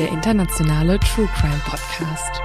[0.00, 2.40] Der internationale True Crime Podcast.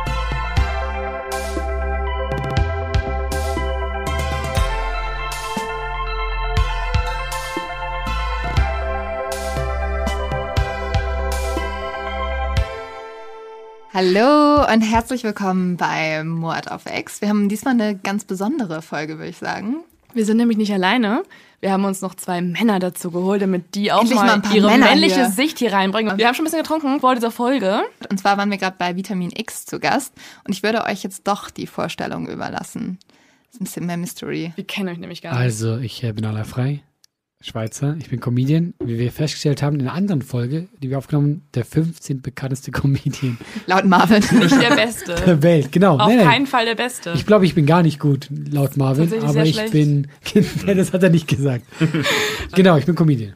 [13.93, 17.21] Hallo und herzlich willkommen bei Mord auf X.
[17.21, 19.77] Wir haben diesmal eine ganz besondere Folge, würde ich sagen.
[20.13, 21.23] Wir sind nämlich nicht alleine.
[21.65, 24.67] Wir haben uns noch zwei Männer dazu geholt, damit die auch Endlich mal mal, ihre
[24.67, 25.31] Männer männliche hier.
[25.31, 26.15] Sicht hier reinbringen.
[26.15, 27.81] Wir haben schon ein bisschen getrunken vor dieser Folge.
[28.07, 30.13] Und zwar waren wir gerade bei Vitamin X zu Gast
[30.43, 32.99] und ich würde euch jetzt doch die Vorstellung überlassen.
[33.47, 34.53] Das ist ein bisschen mehr Mystery.
[34.53, 35.39] Wir kennen euch nämlich gar nicht.
[35.39, 36.83] Also, ich äh, bin Ala Frei,
[37.45, 37.95] Schweizer.
[37.99, 38.73] Ich bin Comedian.
[38.83, 42.21] Wie wir festgestellt haben in einer anderen Folge, die wir aufgenommen haben, der 15.
[42.21, 44.23] bekannteste Comedian Laut Marvin.
[44.39, 45.15] Nicht der Beste.
[45.25, 45.71] der Welt.
[45.71, 45.97] Genau.
[45.97, 46.23] Auf Nee, nee.
[46.23, 47.13] keinen Fall der Beste.
[47.15, 49.71] Ich glaube, ich bin gar nicht gut, laut Marvin, aber ich schlecht.
[49.73, 50.07] bin.
[50.65, 51.65] Nee, das hat er nicht gesagt.
[52.53, 53.33] genau, ich bin Comedian.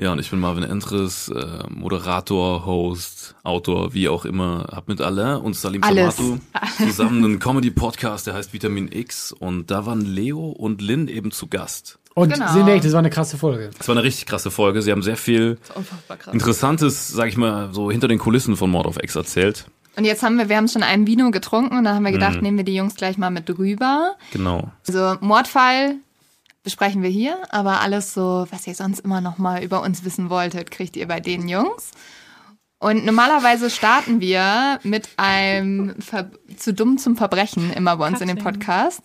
[0.00, 4.68] Ja, und ich bin Marvin Entres, äh, Moderator, Host, Autor, wie auch immer.
[4.70, 6.16] Hab mit Alain und Salim Alles.
[6.16, 6.38] Samatu
[6.76, 9.32] zusammen einen Comedy-Podcast, der heißt Vitamin X.
[9.32, 11.98] Und da waren Leo und Lynn eben zu Gast.
[12.18, 12.52] Und Genau.
[12.52, 13.70] sind wir echt, das war eine krasse Folge.
[13.78, 14.82] Das war eine richtig krasse Folge.
[14.82, 15.58] Sie haben sehr viel.
[16.32, 19.66] Interessantes, sag ich mal, so hinter den Kulissen von Mord of X erzählt.
[19.96, 22.36] Und jetzt haben wir, wir haben schon ein Vino getrunken und dann haben wir gedacht,
[22.36, 22.42] Mhm.
[22.42, 24.14] nehmen wir die Jungs gleich mal mit rüber.
[24.32, 24.70] Genau.
[24.86, 25.96] Also Mordfall
[26.62, 30.30] besprechen wir hier, aber alles so, was ihr sonst immer noch mal über uns wissen
[30.30, 31.90] wolltet, kriegt ihr bei den Jungs.
[32.80, 38.28] Und normalerweise starten wir mit einem Ver zu dumm zum Verbrechen immer bei uns in
[38.28, 38.38] dem.
[38.38, 39.00] Podcast.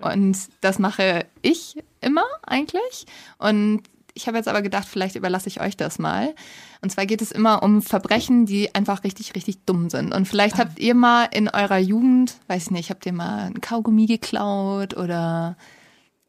[0.00, 3.06] Und das mache ich immer eigentlich.
[3.38, 3.82] Und
[4.16, 6.34] ich habe jetzt aber gedacht, vielleicht überlasse ich euch das mal.
[6.80, 10.14] Und zwar geht es immer um Verbrechen, die einfach richtig, richtig dumm sind.
[10.14, 13.60] Und vielleicht habt ihr mal in eurer Jugend, weiß ich nicht, habt ihr mal ein
[13.60, 15.56] Kaugummi geklaut oder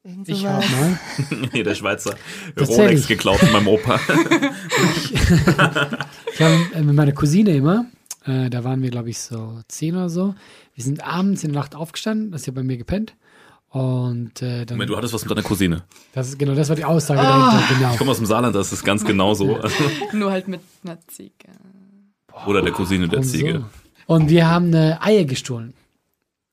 [0.04, 1.00] irgend Ich auch mal.
[1.54, 2.16] Nee, der Schweizer.
[2.60, 4.00] Rolex geklaut von meinem Opa.
[6.34, 7.86] Ich habe äh, mit meiner Cousine immer,
[8.26, 10.36] äh, da waren wir, glaube ich, so zehn oder so.
[10.76, 13.16] Wir sind abends in der Nacht aufgestanden, das ist ja bei mir gepennt.
[13.70, 14.78] Und äh, dann.
[14.78, 15.84] Moment, du hattest was mit deiner Cousine.
[16.14, 17.92] Das ist, genau, das war die Aussage dahinter, genau.
[17.92, 19.60] Ich komme aus dem Saarland, das ist ganz genau so.
[20.14, 21.50] Nur halt mit einer Ziege.
[22.46, 23.66] Oder der Cousine der Und Ziege.
[24.08, 24.14] So.
[24.14, 25.74] Und wir haben äh, Eier gestohlen.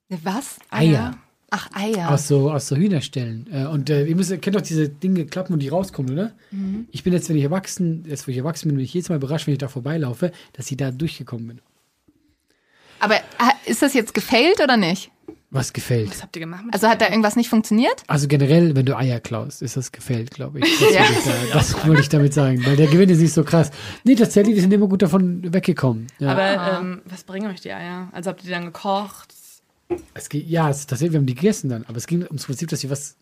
[0.08, 0.58] Was?
[0.70, 1.16] Eier.
[1.50, 2.10] Ach, Eier.
[2.10, 3.46] Aus so, aus so Hühnerstellen.
[3.52, 6.32] Äh, und äh, ihr müsst, ihr kennt doch diese Dinge klappen und die rauskommen, oder?
[6.50, 6.88] Mhm.
[6.90, 9.16] Ich bin jetzt, wenn ich erwachsen, jetzt wo ich erwachsen bin, bin ich jedes Mal
[9.16, 11.60] überrascht, wenn ich da vorbeilaufe, dass ich da durchgekommen bin.
[12.98, 13.20] Aber äh,
[13.66, 15.12] ist das jetzt gefailt oder nicht?
[15.54, 16.10] Was gefällt.
[16.10, 16.64] Was habt ihr gemacht?
[16.72, 18.02] Also hat da irgendwas nicht funktioniert?
[18.08, 20.64] Also generell, wenn du Eier klaust, ist das gefällt, glaube ich.
[20.80, 21.00] Das, Ja.
[21.02, 22.66] wollte ich, da, das wollte ich damit sagen.
[22.66, 23.70] Weil der Gewinn ist nicht so krass.
[24.02, 26.08] Nee, tatsächlich, die sind immer gut davon weggekommen.
[26.18, 28.08] Ja, Aber ähm, was bringen euch die Eier?
[28.12, 29.32] Also habt ihr die dann gekocht?
[30.14, 31.84] es geht, ja es, tatsächlich, wir haben die gegessen dann.
[31.86, 33.16] Aber es ging ums Prinzip, dass wir was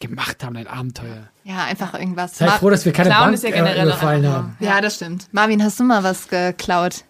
[0.00, 1.28] gemacht haben, ein Abenteuer.
[1.44, 2.36] Ja, einfach irgendwas.
[2.36, 4.56] Seid Mar- froh, dass wir keine Klauen Bank ja äh, generell überfallen haben.
[4.60, 5.28] ja, das stimmt.
[5.32, 7.04] Marvin, hast du mal was geklaut?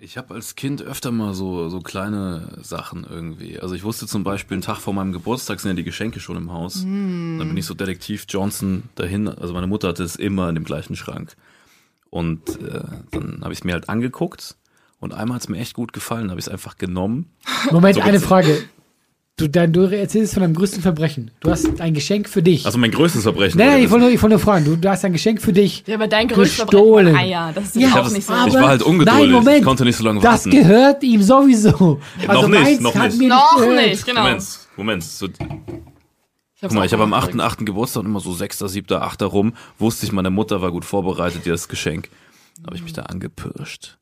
[0.00, 3.58] Ich habe als Kind öfter mal so, so kleine Sachen irgendwie.
[3.58, 6.36] Also ich wusste zum Beispiel, einen Tag vor meinem Geburtstag sind ja die Geschenke schon
[6.36, 6.82] im Haus.
[6.82, 9.26] Dann bin ich so Detektiv Johnson dahin.
[9.28, 11.36] Also meine Mutter hatte es immer in dem gleichen Schrank.
[12.10, 14.56] Und äh, dann habe ich es mir halt angeguckt.
[15.00, 17.30] Und einmal hat es mir echt gut gefallen, habe ich es einfach genommen.
[17.72, 18.20] Moment, So eine.
[18.20, 18.62] Frage.
[19.38, 21.30] Du, dein, du erzählst von deinem größten Verbrechen.
[21.40, 22.66] Du hast ein Geschenk für dich.
[22.66, 23.56] Also mein größtes Verbrechen.
[23.56, 24.64] nein, nein, ich das- wollte nur, ich wollte nur fragen.
[24.64, 25.84] Du, du hast ein Geschenk für dich.
[25.86, 27.14] Ja, aber dein Gestohlen.
[27.14, 27.52] Verbrechen waren Eier.
[27.54, 28.32] Das ist Ja, ja, Ich, auch nicht so.
[28.32, 29.22] das, ich war halt ungeduldig.
[29.24, 29.58] Nein, Moment.
[29.58, 30.50] Ich konnte nicht so lange Das warten.
[30.50, 32.00] gehört ihm sowieso.
[32.26, 33.18] Also noch nicht, noch nicht.
[33.18, 33.86] mir Noch gehört.
[33.86, 34.22] nicht, genau.
[34.22, 34.44] Moment,
[34.76, 35.04] Moment.
[35.04, 35.32] So, Ich
[36.60, 37.64] Guck mal, ich habe am 8.8.
[37.64, 39.22] Geburtstag und immer so 6., 7., 8.
[39.22, 39.52] rum.
[39.78, 42.08] Wusste ich, meine Mutter war gut vorbereitet, ihr das Geschenk.
[42.66, 43.98] Habe ich mich da angepirscht.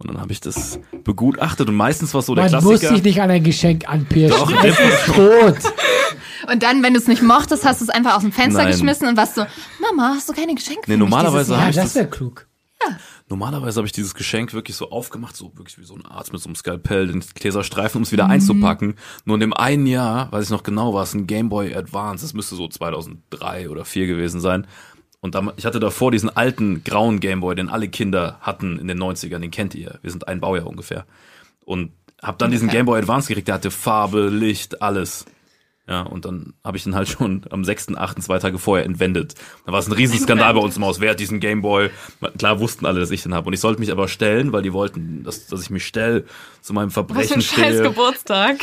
[0.00, 2.94] Und dann habe ich das begutachtet und meistens war so der Man muss Klassiker.
[2.94, 4.30] sich nicht an ein Geschenk anpirschen.
[4.38, 5.72] Doch, es ist tot.
[6.50, 8.72] Und dann, wenn du es nicht mochtest, hast du es einfach aus dem Fenster Nein.
[8.72, 9.44] geschmissen und warst so,
[9.80, 11.94] Mama, hast du keine Geschenke Nee, für mich normalerweise dieses Ja, hab ich das das-
[11.96, 12.46] wäre klug.
[13.28, 16.40] Normalerweise habe ich dieses Geschenk wirklich so aufgemacht, so wirklich wie so ein Arzt mit
[16.40, 18.94] so einem Skalpell, den Gläserstreifen, um es wieder einzupacken.
[19.24, 22.24] Nur in dem einen Jahr, weiß ich noch genau, war es ein Game Boy Advance.
[22.24, 24.66] Das müsste so 2003 oder 2004 gewesen sein.
[25.20, 28.88] Und da, ich hatte davor diesen alten grauen Game Boy, den alle Kinder hatten in
[28.88, 29.98] den 90ern, den kennt ihr.
[30.02, 31.04] Wir sind ein Baujahr ungefähr.
[31.64, 35.26] Und hab dann diesen Game Boy Advance gekriegt, der hatte Farbe, Licht, alles.
[35.90, 39.34] Ja, und dann habe ich den halt schon am 6.8., zwei Tage vorher entwendet.
[39.66, 41.00] Da war es ein Riesenskandal bei uns im Haus.
[41.00, 41.90] Wer hat diesen Gameboy?
[42.38, 43.48] Klar wussten alle, dass ich den habe.
[43.48, 46.26] Und ich sollte mich aber stellen, weil die wollten, dass, dass ich mich stell,
[46.60, 47.82] zu meinem Was für Verbrechen ein scheiß stehe.
[47.82, 48.58] Geburtstag.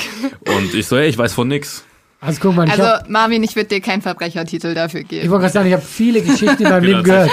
[0.48, 1.84] Und ich so, hey, ich weiß von nix.
[2.20, 5.30] Also guck mal, ich, Also, hab, Marvin, ich würde dir keinen Verbrechertitel dafür ich geben.
[5.30, 7.32] wollte gerade sagen, ich habe viele Geschichten in meinem Leben Genau, gehört.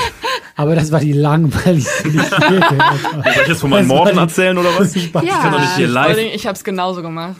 [0.56, 3.22] Aber das war die langweiligste, die ich je gehört habe.
[3.22, 4.94] Soll ich jetzt von war Morden erzählen oder was?
[4.94, 5.20] Ich Ja.
[5.20, 7.36] kann doch nicht hier live Ich hab's genauso gemacht.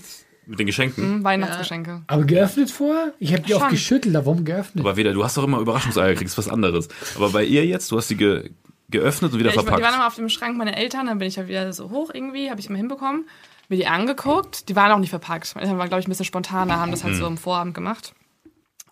[0.46, 1.04] mit den Geschenken.
[1.04, 2.02] Hm, Weihnachtsgeschenke.
[2.06, 3.12] Aber geöffnet vorher?
[3.18, 3.70] Ich habe die oft Schon.
[3.70, 4.84] geschüttelt, aber warum geöffnet?
[4.84, 6.88] Aber wieder, du hast doch immer Überraschungseier gekriegt, ist was anderes.
[7.16, 8.50] Aber bei ihr jetzt, du hast die ge
[8.90, 9.82] geöffnet und wieder Ja, ich, die verpackt.
[9.84, 12.50] waren immer auf dem Schrank meiner Eltern, dann bin ich ja wieder so hoch irgendwie,
[12.50, 13.24] habe ich immer hinbekommen,
[13.68, 14.68] mir die angeguckt.
[14.68, 15.54] Die waren auch nicht verpackt.
[15.54, 17.18] Meine Eltern waren, glaube ich, ein bisschen spontaner, haben das halt Mhm.
[17.18, 18.12] so im Vorabend gemacht.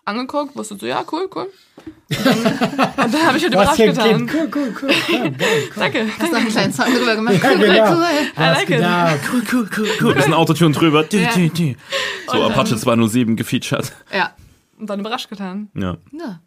[0.05, 1.47] Angeguckt, wusste so, ja, cool, cool.
[2.09, 2.37] Und dann,
[3.05, 4.29] und dann habe ich halt Du überrascht getan.
[4.33, 4.91] Cool, cool, cool.
[5.09, 5.69] Ja, geil, cool.
[5.77, 6.07] Danke.
[6.19, 7.35] Hast noch einen kleinen Song drüber gemacht.
[7.41, 9.05] Ja, Cool, cool, genau.
[9.07, 9.19] cool.
[9.31, 10.13] Cool, cool, cool, cool.
[10.15, 11.05] Bisschen Autotune drüber.
[11.09, 11.29] Ja.
[12.27, 13.93] So Apache 207 gefeatured.
[14.13, 14.31] Ja.
[14.77, 15.69] Und dann überrascht getan.
[15.73, 15.95] Ja.
[16.11, 16.41] ja.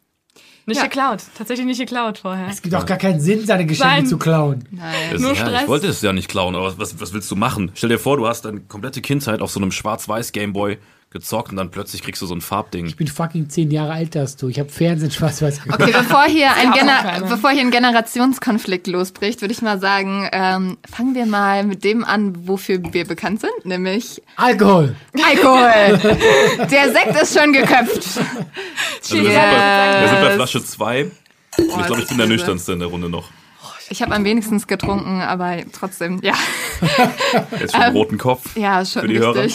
[0.69, 0.85] Nicht Ja.
[0.85, 1.23] geklaut.
[1.39, 2.49] Tatsächlich nicht geklaut vorher.
[2.49, 4.07] Es gibt auch gar keinen Sinn, seine Geschenke Nein.
[4.07, 4.65] zu klauen.
[4.73, 5.21] Nein.
[5.21, 5.63] Nur ja, Stress.
[5.63, 7.71] Ich wollte es ja nicht klauen, aber was, was willst du machen?
[7.75, 10.79] Stell dir vor, du hast deine komplette Kindheit auf so einem schwarz-weiß Gameboy
[11.17, 12.87] gezockt und dann plötzlich kriegst du so ein Farbding.
[12.87, 14.49] Ich bin fucking zehn Jahre alt, hast du.
[14.49, 15.83] Ich habe Fernsehen schwarz-weiß geguckt.
[15.83, 20.77] Okay, bevor hier, ein Gener bevor hier ein Generationskonflikt losbricht, würde ich mal sagen, ähm,
[20.91, 24.95] fangen wir mal mit dem an, wofür wir bekannt sind, nämlich Alkohol.
[25.27, 25.99] Alkohol.
[26.71, 27.97] Der Sekt ist schon geköpft.
[27.97, 30.35] Also wir, sind bei, wir sind bei.
[30.35, 31.03] Flasche 2.
[31.05, 31.11] Und
[31.59, 33.31] ich glaube, ich bin der nüchternste in der Runde noch.
[33.89, 36.35] Ich habe am wenigsten getrunken, aber trotzdem, ja,
[37.61, 38.57] Jetzt schon einen roten Kopf.
[38.57, 39.47] ja, schon Für die Hörer.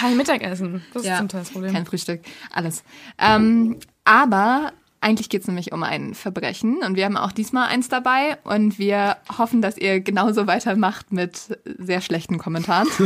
[0.00, 0.82] Kein Mittagessen.
[0.94, 1.72] Das Ja, ist zum Teil das Problem.
[1.72, 2.82] Kein Frühstück, alles.
[3.18, 7.88] Ähm, aber eigentlich geht es nämlich um ein Verbrechen und wir haben auch diesmal eins
[7.88, 12.88] dabei und wir hoffen, dass ihr genauso weitermacht mit sehr schlechten Kommentaren.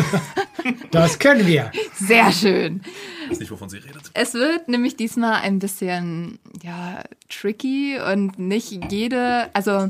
[0.90, 1.70] Das können wir.
[1.94, 2.80] Sehr schön.
[3.24, 4.10] Ich weiß nicht, wovon sie redet.
[4.14, 9.88] Es wird nämlich diesmal ein bisschen ja tricky und nicht jede, also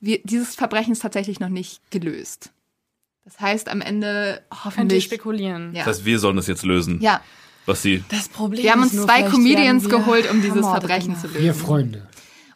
[0.00, 2.52] wir, dieses Verbrechen ist tatsächlich noch nicht gelöst.
[3.28, 5.04] Das heißt, am Ende hoffentlich.
[5.04, 5.74] spekulieren.
[5.74, 5.84] Ja.
[5.84, 6.98] Das heißt, wir sollen das jetzt lösen.
[7.02, 7.20] ja,
[7.66, 8.02] Was sie.
[8.08, 11.34] Das Problem wir haben uns ist nur, zwei Comedians wir geholt, um dieses Verbrechen zu
[11.34, 11.54] Wir lösen.
[11.60, 12.08] Freunde.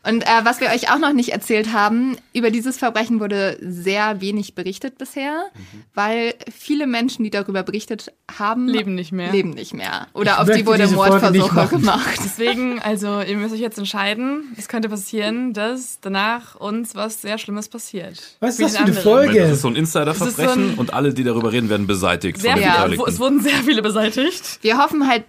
[0.05, 4.21] Und äh, was wir euch auch noch nicht erzählt haben, über dieses Verbrechen wurde sehr
[4.21, 5.45] wenig berichtet bisher,
[5.95, 9.31] weil viele Menschen, die darüber berichtet haben, Leben nicht mehr.
[9.31, 10.09] leben nicht mehr.
[10.15, 12.19] Oder Ich auf die wurde Mordversuche gemacht.
[12.25, 14.53] Deswegen, also ihr müsst euch jetzt entscheiden.
[14.57, 18.37] Es könnte passieren, dass danach uns was sehr Schlimmes passiert.
[18.41, 18.93] Was ist das für eine.
[18.93, 19.39] Folge?
[19.41, 22.61] Das ist so ein Insider-Verbrechen so und alle, die darüber reden, werden beseitigt Sehr von
[22.61, 23.07] den Ja.
[23.07, 24.59] es wurden sehr viele beseitigt.
[24.63, 25.25] Wir hoffen halt,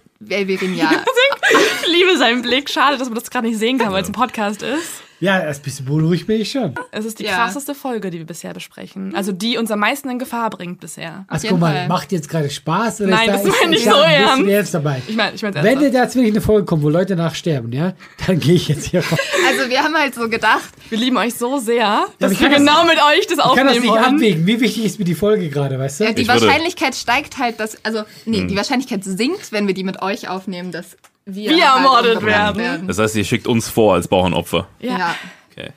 [0.62, 0.90] ihn ja
[1.50, 2.70] Ich liebe seinen Blick.
[2.70, 5.02] Schade, dass man das gerade nicht sehen kann, weil es ein Podcast ist.
[5.20, 6.74] Ja, ein bisschen beunruhigt bin ich schon.
[6.90, 7.36] Es ist die Ja.
[7.36, 9.14] krasseste Folge, die wir bisher besprechen.
[9.14, 11.24] Also die uns am meisten in Gefahr bringt bisher.
[11.28, 11.88] Also jeden guck mal, Fall.
[11.88, 13.00] macht jetzt gerade Spaß?
[13.00, 14.48] Oder Nein, ist da, das ist, meine ich so ernst.
[14.50, 15.02] ernst dabei?
[15.06, 17.72] Ich meine, ich meine Wenn dir da jetzt wirklich eine Folge kommt, wo Leute nachsterben,
[17.72, 17.94] ja,
[18.26, 19.18] dann gehe ich jetzt hier raus.
[19.48, 22.58] Also wir haben halt so gedacht, wir lieben euch so sehr, dass ich wir das-
[22.58, 24.04] genau mit euch das Ich kann das aufnehmen nicht wollen.
[24.04, 24.46] abwägen.
[24.46, 26.04] Wie wichtig ist mir die Folge gerade, weißt du?
[26.04, 29.74] ja, die Ich würde- Wahrscheinlichkeit steigt halt, dass, also, nee, die Wahrscheinlichkeit sinkt, wenn wir
[29.74, 32.86] die mit euch aufnehmen, dass wir, Wir halt ermordet umgebracht werden.
[32.88, 34.68] Das heißt, ihr schickt uns vor als Bauernopfer.
[34.80, 35.14] Ja.
[35.50, 35.70] Okay.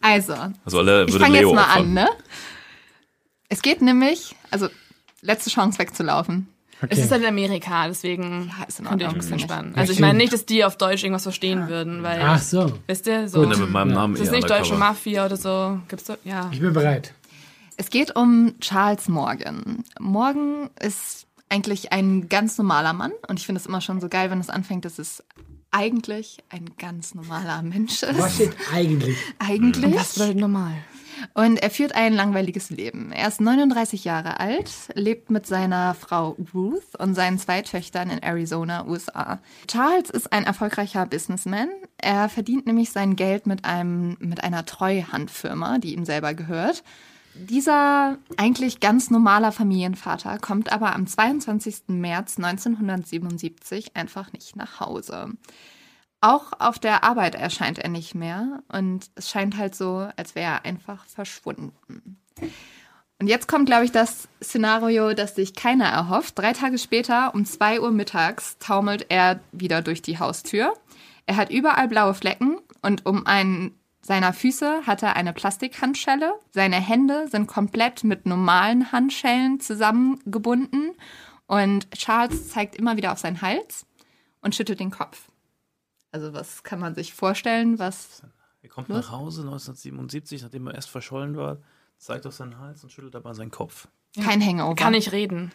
[0.00, 1.82] Also, Also alle ich fange jetzt mal opfern.
[1.84, 2.08] an, ne?
[3.48, 4.68] Es geht nämlich, also,
[5.22, 6.48] letzte Chance wegzulaufen.
[6.88, 9.28] Es ist halt in Amerika, deswegen Ja, ist in könnt ihr euch Ordnung, ein bisschen
[9.28, 9.50] finde ich.
[9.50, 9.72] spannen.
[9.74, 12.72] Ja, Also ich meine nicht, dass die auf Deutsch irgendwas verstehen würden, weil, Ach so,
[12.86, 13.42] wisst ihr, so.
[13.42, 14.78] Ich bin mit meinem Namen Das ist eher nicht deutsche undercover.
[14.78, 15.78] Mafia oder so.
[15.88, 16.16] Gibt's so?
[16.24, 16.48] Ja.
[16.52, 17.12] ich bin bereit.
[17.76, 19.84] Es geht um Charles Morgan.
[19.98, 24.30] Morgan ist eigentlich ein ganz normaler Mann und ich finde es immer schon so geil,
[24.30, 25.22] wenn es anfängt, dass es
[25.70, 28.34] eigentlich ein ganz normaler Mensch Was ist.
[28.34, 29.16] steht eigentlich?
[29.38, 29.94] Eigentlich.
[29.94, 30.72] Das bedeutet normal.
[31.34, 33.12] Und er führt ein langweiliges Leben.
[33.12, 38.22] Er ist 39 Jahre alt, lebt mit seiner Frau Ruth und seinen zwei Töchtern in
[38.22, 39.40] Arizona, USA.
[39.68, 41.68] Charles ist ein erfolgreicher Businessman.
[41.98, 46.82] Er verdient nämlich sein Geld mit einem, mit einer Treuhandfirma, die ihm selber gehört.
[47.34, 51.88] Dieser eigentlich ganz normaler Familienvater kommt aber am 22.
[51.88, 55.32] März 1977 einfach nicht nach Hause.
[56.20, 60.52] Auch auf der Arbeit erscheint er nicht mehr und es scheint halt so, als wäre
[60.52, 61.72] er einfach verschwunden.
[63.20, 66.38] Und jetzt kommt, glaube ich, das Szenario, das sich keiner erhofft.
[66.38, 70.74] Drei Tage später, um zwei Uhr mittags, taumelt er wieder durch die Haustür.
[71.26, 73.78] Er hat überall blaue Flecken und um einen
[74.10, 76.34] seiner Füße hat er eine Plastikhandschelle.
[76.50, 80.96] Seine Hände sind komplett mit normalen Handschellen zusammengebunden.
[81.46, 83.86] Und Charles zeigt immer wieder auf seinen Hals
[84.40, 85.30] und schüttelt den Kopf.
[86.10, 88.24] Also was kann man sich vorstellen, was...
[88.62, 88.96] Er kommt Los.
[88.98, 91.58] nach Hause 1977, nachdem er erst verschollen war,
[91.96, 93.86] zeigt auf seinen Hals und schüttelt dabei seinen Kopf.
[94.20, 94.74] Kein Hangover.
[94.74, 95.52] Kann nicht reden.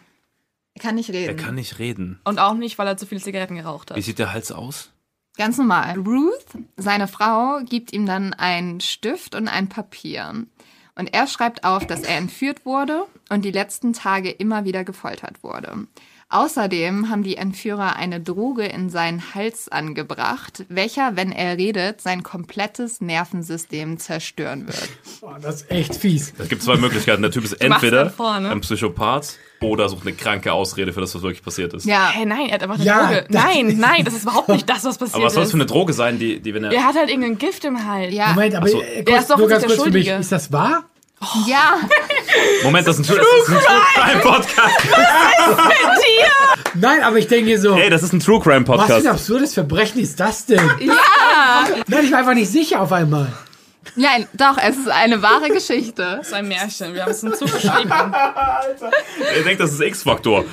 [0.72, 1.28] Er kann nicht reden.
[1.28, 2.20] Er kann nicht reden.
[2.24, 4.02] Und auch nicht, weil er zu viele Zigaretten geraucht Wie hat.
[4.02, 4.92] sieht der Hals aus?
[5.36, 5.98] Ganz normal.
[5.98, 10.46] Ruth, seine Frau, gibt ihm dann einen Stift und ein Papier.
[10.94, 15.42] Und er schreibt auf, dass er entführt wurde und die letzten Tage immer wieder gefoltert
[15.42, 15.86] wurde.
[16.28, 22.24] Außerdem haben die Entführer eine Droge in seinen Hals angebracht, welcher, wenn er redet, sein
[22.24, 24.88] komplettes Nervensystem zerstören wird.
[25.20, 26.32] Boah, das ist echt fies.
[26.36, 27.22] Es gibt zwei Möglichkeiten.
[27.22, 28.50] Der Typ ist entweder vor, ne?
[28.50, 31.86] ein Psychopath oder sucht eine kranke Ausrede für das, was wirklich passiert ist.
[31.86, 33.26] Ja, Hey, nein, er hat einfach eine Ja, Droge.
[33.30, 35.52] Nein, nein, das ist überhaupt nicht das, was passiert Aber was soll das ist.
[35.52, 36.72] für eine Droge sein, die, die wenn er...
[36.72, 38.12] er hat halt irgendein Gift im Hals.
[38.12, 38.82] ja, Moment, aber so.
[38.82, 40.06] äh, Er ist doch nur ganz der kurz für mich.
[40.06, 40.20] Schuldige.
[40.20, 40.84] Ist das wahr?
[41.46, 41.78] Ja.
[42.62, 44.76] Moment, das ist ein True, das ist ein True Crime Podcast.
[46.74, 49.06] Nein, aber ich denke so, Ey, das ist ein True Crime was für ein Podcast.
[49.06, 50.60] absurdes Verbrechen ist das denn?
[50.80, 50.94] Ja.
[51.86, 53.32] Nein, ich war einfach nicht sicher auf einmal.
[53.94, 56.16] Nein, doch, es ist eine wahre Geschichte.
[56.18, 56.92] Das ist ein Märchen.
[56.92, 57.90] Wir haben es hinzu geschrieben.
[57.90, 60.44] Er denkt, das ist X-Faktor.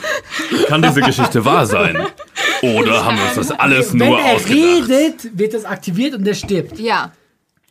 [0.70, 1.98] Kann diese Geschichte wahr sein?
[2.62, 4.90] Oder haben wir uns das alles Wenn nur er ausgedacht?
[4.90, 6.80] redet, wird das aktiviert und er stirbt.
[6.80, 7.12] Ja.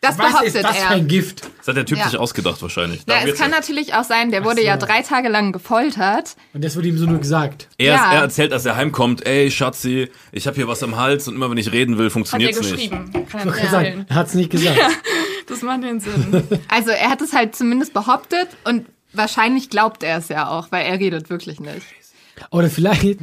[0.02, 0.82] Das Was behauptet ist das er.
[0.88, 1.42] für ein Gift?
[1.59, 2.09] Das hat der Typ Ja.
[2.09, 3.02] sich ausgedacht wahrscheinlich.
[3.09, 3.56] Ja, es kann ja.
[3.56, 4.66] natürlich auch sein, der wurde so.
[4.66, 6.35] ja drei Tage lang gefoltert.
[6.52, 7.68] Und das wurde ihm so nur gesagt.
[7.78, 8.12] Er, Ja.
[8.12, 11.49] er erzählt, als er heimkommt, ey Schatzi, ich habe hier was am Hals und immer
[11.50, 12.90] wenn ich reden will, Hat er funktioniert's nicht.
[12.90, 14.06] Kann er erzählen.
[14.09, 14.76] er hat es nicht gesagt.
[15.47, 16.42] Das macht den Sinn.
[16.68, 20.85] Also er hat es halt zumindest behauptet und wahrscheinlich glaubt er es ja auch, weil
[20.87, 21.87] er redet wirklich nicht.
[22.50, 23.18] Oder vielleicht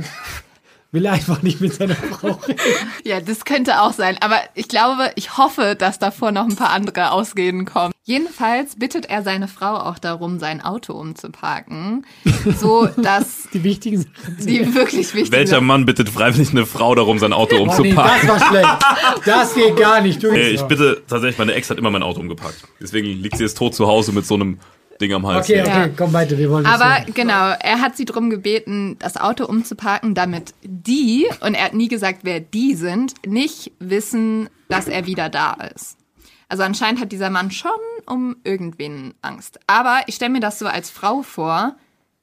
[0.92, 2.60] will er einfach nicht mit seiner Frau reden.
[3.04, 4.18] Ja, das könnte auch sein.
[4.22, 7.94] Aber ich glaube, ich hoffe, dass davor noch ein paar andere Ausreden kommen.
[8.06, 12.06] Jedenfalls bittet er seine Frau auch darum, sein Auto umzuparken,
[12.60, 14.38] so dass Die wichtigen Sachen.
[14.48, 18.28] die wirklich wichtig Welcher Mann bittet freiwillig eine Frau darum, sein Auto Oh, nee, umzuparken?
[18.28, 19.26] das war schlecht.
[19.26, 20.24] Das geht gar nicht.
[20.24, 22.64] Du Ey, ich bitte tatsächlich, meine Ex hat immer mein Auto umgepackt.
[22.82, 24.60] Deswegen liegt sie jetzt tot zu Hause mit so einem
[25.02, 25.48] Ding am Hals.
[25.50, 25.88] Okay, okay, Ja.
[25.96, 26.38] komm weiter.
[26.38, 27.14] Wir wollen das Aber hören.
[27.14, 31.88] genau, er hat sie darum gebeten, das Auto umzuparken, damit die, und er hat nie
[31.88, 35.98] gesagt, wer die sind, nicht wissen, dass er wieder da ist.
[36.50, 37.72] Also anscheinend hat dieser Mann schon
[38.06, 39.60] um irgendwen Angst.
[39.68, 41.76] Aber ich stelle mir das so als Frau vor,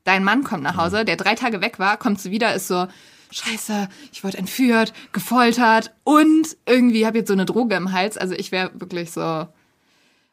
[0.05, 2.87] dein Mann kommt nach Hause, der drei Tage weg war, kommt so wieder, ist so,
[3.31, 8.17] scheiße, ich wurde entführt, gefoltert und irgendwie habe jetzt so eine Droge im Hals.
[8.19, 9.47] Also ich wäre wirklich so,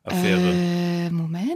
[0.04, 0.42] Affäre.
[0.54, 1.50] äh, Moment.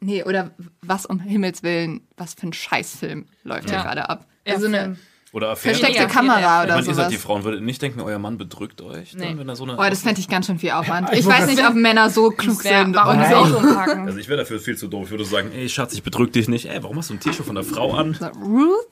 [0.00, 0.50] Nee, oder
[0.82, 3.82] was um Himmels Willen, was für ein Scheißfilm läuft hier Ja.
[3.84, 4.26] gerade ab?
[4.46, 4.96] Ja, Also eine.
[5.32, 5.74] Oder Affäre.
[5.74, 7.16] versteckte Ja, Kamera ja, oder ich meine, ihr seid die.
[7.18, 9.38] Frauen, würdet nicht denken, euer Mann bedrückt euch, dann, Nee.
[9.38, 9.74] wenn er so eine.
[9.74, 11.12] Boah, das fände ich ganz schön viel Aufwand.
[11.12, 12.94] ich weiß nicht, ob Männer so klug sind.
[12.94, 13.34] warum so.
[13.34, 14.06] Auto umparken?
[14.06, 15.06] also ich wäre dafür viel zu doof.
[15.06, 16.66] Ich würde sagen, ey Schatz, ich betrüg dich nicht.
[16.66, 18.14] Ey, warum hast du ein T-Shirt von der Frau an?
[18.42, 18.86] Ruth,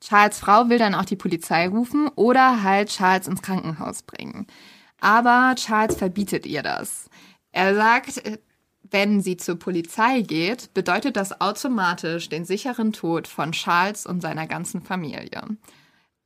[0.00, 4.46] Charles Frau will dann auch die Polizei rufen oder halt Charles ins Krankenhaus bringen.
[5.00, 7.08] Aber Charles verbietet ihr das.
[7.52, 8.38] Er sagt, äh,
[8.94, 14.46] wenn sie zur Polizei geht, bedeutet das automatisch den sicheren Tod von Charles und seiner
[14.46, 15.42] ganzen Familie.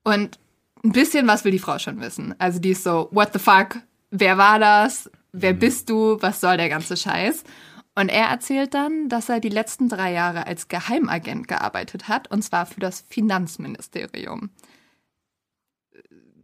[0.05, 0.39] Und
[0.85, 2.35] ein bisschen was will die Frau schon wissen.
[2.39, 3.79] Also die ist so, what the fuck?
[4.11, 5.11] Wer war das?
[5.33, 6.19] Wer bist du?
[6.21, 7.43] Was soll der ganze Scheiß?
[7.95, 12.43] Und er erzählt dann, dass er die letzten drei Jahre als Geheimagent gearbeitet hat, und
[12.43, 14.51] zwar für das Finanzministerium.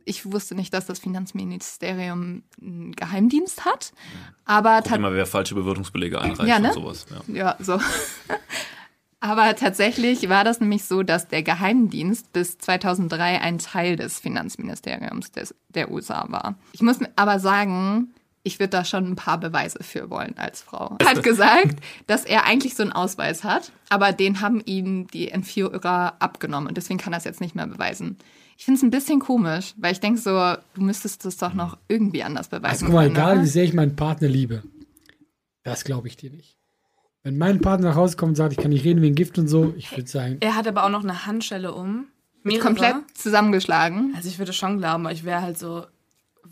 [0.05, 3.93] Ich wusste nicht, dass das Finanzministerium einen Geheimdienst hat,
[4.45, 6.69] aber Guck immer, wer falsche Bewertungsbelege einreicht Ja, ne?
[6.69, 7.07] und sowas.
[7.27, 7.35] Ja.
[7.35, 7.81] ja, so.
[9.25, 15.33] Aber tatsächlich war das nämlich so, dass der Geheimdienst bis 2003 ein Teil des Finanzministeriums
[15.33, 16.57] des, der USA war.
[16.73, 18.13] Ich muss aber sagen,
[18.45, 20.97] ich würde da schon ein paar Beweise für wollen als Frau.
[21.01, 25.31] Er hat gesagt, dass er eigentlich so einen Ausweis hat, aber den haben ihm die
[25.31, 28.19] Entführer abgenommen und deswegen kann er es jetzt nicht mehr beweisen.
[28.57, 30.31] Ich finde es ein bisschen komisch, weil ich denke so,
[30.75, 32.67] du müsstest es doch noch irgendwie anders beweisen.
[32.67, 33.43] Also, guck mal, können, egal oder?
[33.43, 34.63] wie sehr ich meinen Partner liebe,
[35.65, 36.57] das glaube ich dir nicht.
[37.23, 39.49] Wenn mein Partner nach Hause kommt und sagt, ich kann nicht reden wegen Gift und
[39.49, 42.09] so, ich würde sagen, Er hat aber auch noch eine Handschelle um.
[42.43, 42.63] Mehrere.
[42.63, 44.13] komplett zusammengeschlagen.
[44.15, 45.87] Also ich würde schon glauben, aber ich wäre halt so,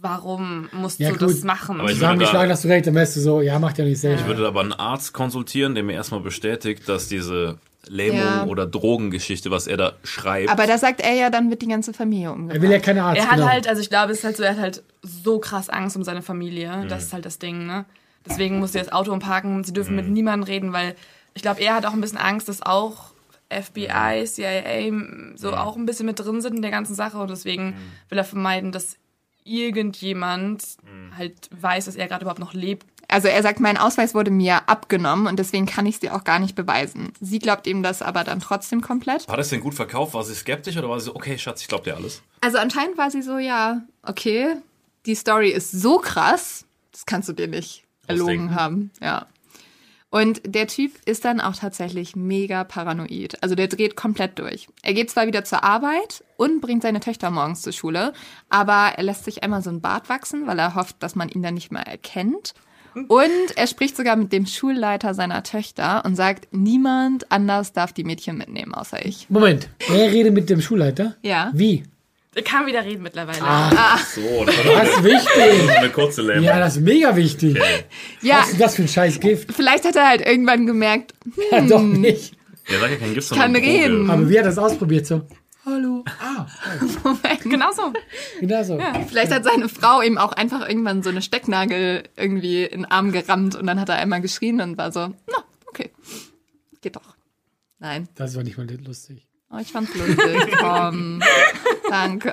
[0.03, 1.31] warum musst Ja, du gut.
[1.31, 1.77] das machen?
[1.81, 3.85] Aber ich würde zusammengeschlagen da- hast du recht, dann wärst du so, ja, macht ja
[3.85, 4.27] nicht Ich selbst.
[4.27, 8.45] würde aber einen Arzt konsultieren, der mir erstmal bestätigt, dass diese Lähmung Ja.
[8.45, 11.93] oder Drogengeschichte, was er da schreibt, Aber da sagt er ja, dann wird die ganze
[11.93, 12.57] Familie umgebracht.
[12.57, 13.19] Er will ja keine Arzt.
[13.21, 13.49] er hat genau.
[13.49, 16.05] halt, also ich glaube, es ist halt so, er hat halt so krass Angst um
[16.05, 16.87] seine Familie.
[16.89, 17.85] Das ist halt das Ding, ne?
[18.25, 19.65] Deswegen muss sie das Auto umparken.
[19.65, 20.95] Sie dürfen mit niemandem reden, weil
[21.35, 23.13] ich glaube, er hat auch ein bisschen Angst, dass auch
[23.51, 24.93] FBI, CIA
[25.37, 27.19] so auch ein bisschen mit drin sind in der ganzen Sache.
[27.19, 27.75] Und deswegen
[28.09, 28.97] will er vermeiden, dass
[29.45, 30.65] irgendjemand
[31.17, 32.87] halt weiß, dass er gerade überhaupt noch lebt.
[33.09, 36.25] Also er sagt, mein Ausweis wurde mir abgenommen und deswegen kann ich es dir auch
[36.25, 37.13] gar nicht beweisen.
[37.21, 39.29] Sie glaubt ihm das aber dann trotzdem komplett.
[39.29, 40.15] Hat es denn gut verkauft?
[40.15, 42.23] War sie skeptisch oder war sie so, okay, Schatz, ich glaub dir alles?
[42.41, 44.57] Also anscheinend war sie so, ja, okay,
[45.05, 48.55] die Story ist so krass, das kannst du dir nicht erlogen Ausdenken.
[48.55, 48.91] haben.
[49.01, 49.27] Ja.
[50.13, 53.43] Und der Typ ist dann auch tatsächlich mega paranoid.
[53.43, 54.69] Also der dreht komplett durch.
[54.83, 58.13] Er geht zwar wieder zur Arbeit und bringt seine Töchter morgens zur Schule,
[58.51, 61.43] aber er lässt sich einmal so ein Bart wachsen, weil er hofft, dass man ihn
[61.43, 62.53] dann nicht mehr erkennt.
[62.95, 68.05] Und er spricht sogar mit dem Schulleiter seiner Töchter und sagt, niemand anders darf die
[68.05, 69.31] Mädchen mitnehmen, außer ich.
[69.31, 71.17] Moment, er redet mit dem Schulleiter?
[71.23, 71.51] Ja.
[71.55, 71.85] Wie?
[72.35, 73.39] Er kann wieder reden mittlerweile.
[74.15, 75.71] So, das war Das ist wichtig.
[75.77, 76.45] eine kurze Lähmung.
[76.45, 77.59] Ja, das ist mega wichtig.
[78.23, 79.53] Ja, Was ist das für ein scheiß Gift?
[79.53, 81.13] vielleicht hat er halt irgendwann gemerkt,
[81.51, 82.35] Ja, doch nicht.
[82.71, 84.11] Der sagt ja kein Gift, kann sondern reden.
[84.11, 85.07] Aber wie hat er das ausprobiert?
[85.07, 85.27] So,
[85.67, 86.05] hallo.
[86.21, 86.47] Ah,
[87.05, 87.41] Moment.
[87.43, 87.93] Genau so.
[88.41, 88.79] genau so.
[89.09, 93.13] Vielleicht hat seine Frau ihm auch einfach irgendwann so eine Stecknagel irgendwie in den Arm
[93.13, 95.91] gerammt und dann hat er einmal geschrien und war so, na, okay,
[96.81, 97.15] geht doch.
[97.79, 99.27] Nein, Das war nicht mal lustig.
[99.53, 100.57] Oh, ich fand's lustig.
[100.59, 101.23] Komm,
[101.89, 102.33] danke.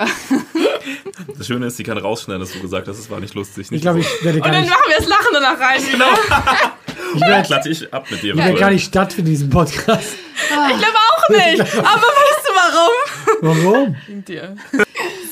[1.38, 3.66] Das Schöne ist, sie kann rausschneiden, dass du gesagt hast, es war nicht lustig.
[3.66, 5.82] Ich Nicht glaube, ich werde Und gar dann nicht, machen wir das Lachen danach rein.
[5.92, 6.06] Genau.
[7.16, 8.34] ich werde, klatsche ich ab mit dir.
[8.34, 10.16] ich werde gar nicht stattfinden in diesem Podcast.
[10.36, 11.62] Ich glaube auch nicht.
[11.62, 13.64] Aber weißt du warum?
[13.64, 13.96] Warum?
[14.08, 14.56] Mit dir.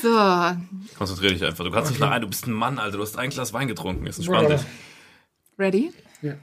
[0.02, 0.56] So,
[0.96, 1.64] Konzentrier dich einfach.
[1.64, 2.96] Du kannst nicht nach ein, du bist ein Mann, Alter.
[2.96, 4.06] Du hast ein Glas Wein getrunken.
[4.06, 4.60] Jetzt entspann dich.
[5.58, 5.92] ready?
[6.22, 6.34] Ja.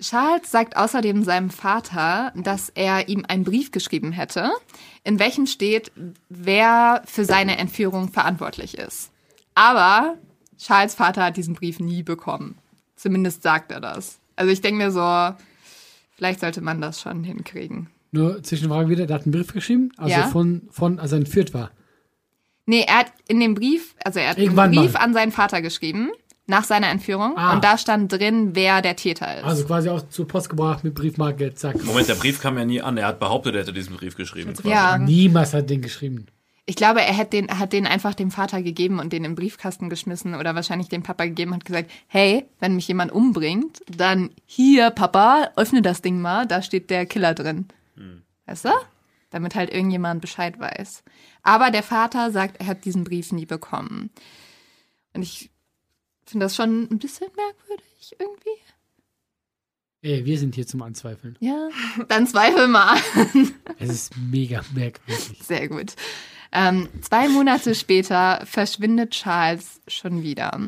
[0.00, 4.50] Charles sagt außerdem seinem Vater, dass er ihm einen Brief geschrieben hätte,
[5.04, 5.90] in welchem steht,
[6.28, 9.10] wer für seine Entführung verantwortlich ist.
[9.54, 10.16] Aber
[10.58, 12.58] Charles Vater hat diesen Brief nie bekommen.
[12.96, 14.18] Zumindest sagt er das.
[14.36, 15.34] Also ich denke mir so,
[16.16, 17.88] vielleicht sollte man das schon hinkriegen.
[18.12, 20.28] Nur Zwischenfrage wieder, der hat einen Brief geschrieben, also Ja.
[20.28, 21.70] von, von, als er entführt war.
[22.66, 25.00] Nee, er hat in dem Brief, also er hat Irgendwann einen Brief mal.
[25.00, 26.10] an seinen Vater geschrieben,
[26.46, 27.36] nach seiner Entführung.
[27.36, 27.54] Ah.
[27.54, 29.44] Und da stand drin, wer der Täter ist.
[29.44, 31.82] Also quasi auch zur Post gebracht mit Briefmarke, zack.
[31.84, 32.96] Moment, der Brief kam ja nie an.
[32.96, 34.54] Er hat behauptet, er hätte diesen Brief geschrieben.
[34.64, 34.96] ja.
[34.98, 36.26] Niemals hat den geschrieben.
[36.68, 39.88] Ich glaube, er hat den, hat den einfach dem Vater gegeben und den im Briefkasten
[39.88, 44.30] geschmissen oder wahrscheinlich dem Papa gegeben und hat gesagt, hey, wenn mich jemand umbringt, dann
[44.46, 47.68] hier, Papa, öffne das Ding mal, da steht der Killer drin.
[48.46, 48.70] Weißt du?
[49.30, 51.04] Damit halt irgendjemand Bescheid weiß.
[51.42, 54.10] Aber der Vater sagt, er hat diesen Brief nie bekommen.
[55.14, 55.50] Und ich
[56.30, 58.50] finde das schon ein bisschen merkwürdig irgendwie.
[60.02, 61.36] Ey, wir sind hier zum Anzweifeln.
[61.40, 61.68] Ja,
[62.08, 62.96] dann zweifel mal.
[63.78, 65.40] Es ist mega merkwürdig.
[65.42, 65.94] Sehr gut.
[66.52, 70.58] Ähm, zwei Monate später verschwindet Charles schon wieder.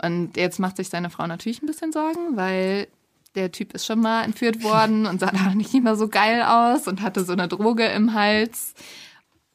[0.00, 2.86] Und jetzt macht sich seine Frau natürlich ein bisschen Sorgen, weil
[3.34, 6.86] der Typ ist schon mal entführt worden und sah da nicht immer so geil aus
[6.86, 8.74] und hatte so eine Droge im Hals.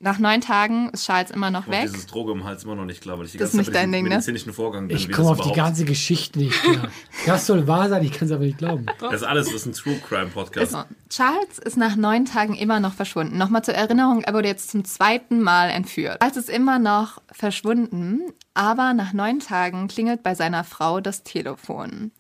[0.04, 1.84] Nach neun Tagen ist Charles immer noch Und weg.
[1.84, 3.74] dieses Droge im Hals immer noch nicht klar, weil ich die Das ganze ist Zeit
[3.74, 4.10] nicht bei dein Ding, ne?
[4.10, 4.98] medizinischen Vorgang bin.
[4.98, 6.90] Ich komme auf die ganze Geschichte nicht klar.
[7.26, 8.86] Das soll wahr sein, ich kann es aber nicht glauben.
[9.00, 10.74] Das ist alles, das ist ein True Crime Podcast.
[10.74, 13.38] So, Charles ist nach neun Tagen immer noch verschwunden.
[13.38, 16.20] Nochmal zur Erinnerung, er wurde jetzt zum zweiten Mal entführt.
[16.20, 22.12] Charles ist immer noch verschwunden, aber nach neun Tagen klingelt bei seiner Frau das Telefon.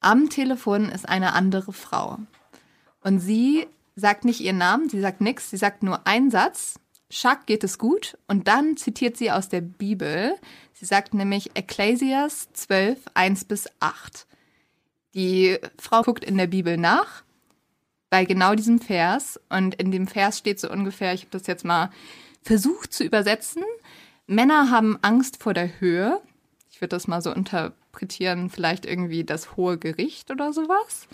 [0.00, 2.16] Am Telefon ist eine andere Frau.
[3.02, 6.76] Und sie sagt nicht ihren Namen, sie sagt nichts, sie sagt nur einen Satz.
[7.12, 8.16] Chuck geht es gut.
[8.26, 10.34] Und dann zitiert sie aus der Bibel.
[10.72, 14.26] Sie sagt nämlich Ecclesias 12, 1 bis 8.
[15.14, 17.22] Die Frau guckt in der Bibel nach
[18.08, 19.38] bei genau diesem Vers.
[19.50, 21.90] Und in dem Vers steht so ungefähr, ich habe das jetzt mal
[22.42, 23.62] versucht zu übersetzen,
[24.26, 26.20] Männer haben Angst vor der Höhe.
[26.70, 31.08] Ich würde das mal so interpretieren, vielleicht irgendwie das hohe Gericht oder sowas.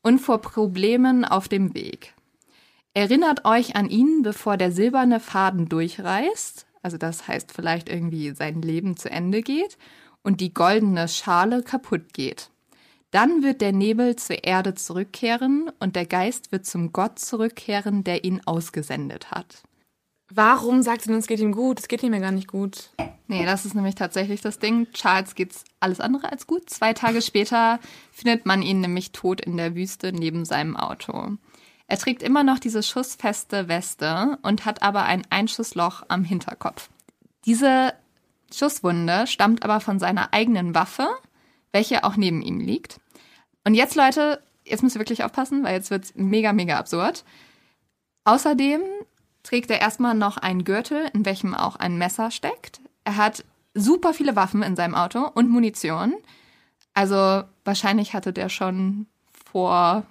[0.00, 2.13] Und vor Problemen auf dem Weg.
[2.94, 6.64] Erinnert euch an ihn, bevor der silberne Faden durchreißt.
[6.80, 9.76] Also das heißt vielleicht irgendwie sein Leben zu Ende geht
[10.22, 12.50] und die goldene Schale kaputt geht.
[13.10, 18.24] Dann wird der Nebel zur Erde zurückkehren und der Geist wird zum Gott zurückkehren, der
[18.24, 19.62] ihn ausgesendet hat.
[20.32, 21.80] Warum sagt sie denn, es geht ihm gut?
[21.80, 22.90] Es geht ihm ja gar nicht gut.
[23.26, 24.88] Nee, das ist nämlich tatsächlich das Ding.
[24.92, 26.68] Charles geht's alles andere als gut.
[26.68, 27.78] Zwei Tage später
[28.12, 31.32] findet man ihn nämlich tot in der Wüste neben seinem Auto.
[31.86, 36.88] Er trägt immer noch diese schussfeste Weste und hat aber ein Einschussloch am Hinterkopf.
[37.44, 37.92] Diese
[38.52, 41.06] Schusswunde stammt aber von seiner eigenen Waffe,
[41.72, 43.00] welche auch neben ihm liegt.
[43.64, 47.24] Und jetzt, Leute, jetzt müsst ihr wirklich aufpassen, weil jetzt wird's mega, mega absurd.
[48.24, 48.80] Außerdem
[49.42, 52.80] trägt er erstmal noch einen Gürtel, in welchem auch ein Messer steckt.
[53.04, 53.44] Er hat
[53.74, 56.14] super viele Waffen in seinem Auto und Munition.
[56.94, 59.06] Also wahrscheinlich hatte der schon
[59.44, 60.04] vor,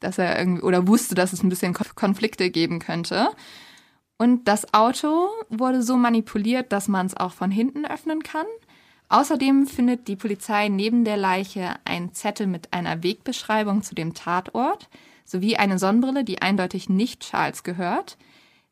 [0.00, 3.28] dass er irgendwie oder wusste, dass es ein bisschen Konf- Konflikte geben könnte.
[4.16, 8.46] Und das Auto wurde so manipuliert, dass man es auch von hinten öffnen kann.
[9.08, 14.88] Außerdem findet die Polizei neben der Leiche einen Zettel mit einer Wegbeschreibung zu dem Tatort
[15.24, 18.18] sowie eine Sonnenbrille, die eindeutig nicht Charles gehört.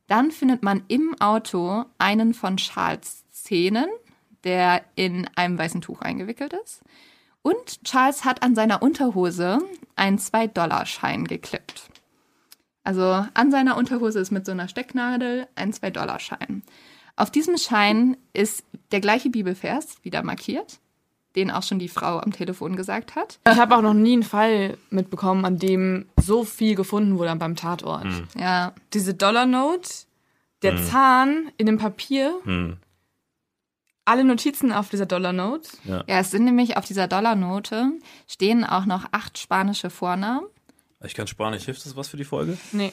[0.09, 3.89] Dann findet man im Auto einen von Charles Zähnen,
[4.45, 6.83] der in einem weißen Tuch eingewickelt ist.
[7.47, 9.61] Und Charles hat an seiner Unterhose
[9.95, 11.91] einen 2-Dollar-Schein geklippt.
[12.83, 16.65] Also an seiner Unterhose ist mit so einer Stecknadel ein 2-Dollar-Schein.
[17.15, 20.81] Auf diesem Schein ist der gleiche Bibelvers wieder markiert,
[21.37, 23.39] den auch schon die Frau am Telefon gesagt hat.
[23.49, 27.55] Ich habe auch noch nie einen Fall mitbekommen, an dem so viel gefunden wurde beim
[27.55, 28.09] Tatort.
[28.37, 29.89] Ja, Diese Dollar-Note,
[30.63, 32.79] der Zahn in dem Papier, Hm.
[34.07, 35.69] Alle Notizen auf dieser Dollar-Note.
[35.85, 37.93] ja, es sind nämlich auf dieser Dollarnote
[38.27, 40.47] stehen auch noch acht spanische Vornamen.
[41.05, 41.65] Ich kann Spanisch.
[41.65, 42.57] Hilft das was für die Folge?
[42.73, 42.93] Nee.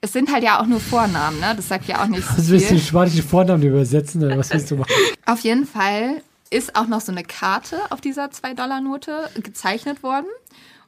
[0.00, 1.54] Es sind halt ja auch nur Vornamen, ne?
[1.56, 2.88] Das sagt ja auch nicht so Also willst du den viel.
[2.88, 4.92] spanischen Vornamen übersetzen oder was willst du machen?
[5.26, 10.26] Auf jeden Fall ist auch noch so eine Karte auf dieser 2-Dollar-Note gezeichnet worden.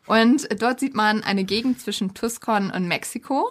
[0.07, 3.51] Und dort sieht man eine Gegend zwischen Tucson und Mexiko.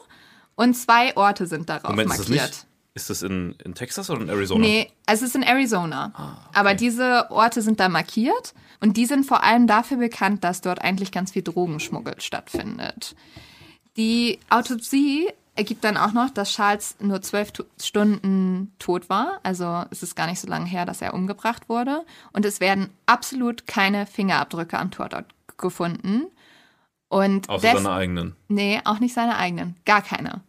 [0.55, 2.65] Und zwei Orte sind darauf Moment, ist das markiert.
[2.99, 4.59] Ist das in, in Texas oder in Arizona?
[4.61, 6.11] Nee, es ist in Arizona.
[6.13, 10.59] Ah, Aber diese Orte sind da markiert und die sind vor allem dafür bekannt, dass
[10.59, 13.15] dort eigentlich ganz viel Drogenschmuggel stattfindet.
[13.95, 19.39] Die Autopsie ergibt dann auch noch, dass Charles nur zwölf Tu- Stunden tot war.
[19.43, 22.05] Also es ist gar nicht so lange her, dass er umgebracht wurde.
[22.33, 25.25] Und es werden absolut keine Fingerabdrücke am Tatort
[25.57, 26.25] gefunden.
[27.09, 28.35] Und Außer seine eigenen.
[28.49, 29.75] Nee, auch nicht seine eigenen.
[29.85, 30.41] Gar keine.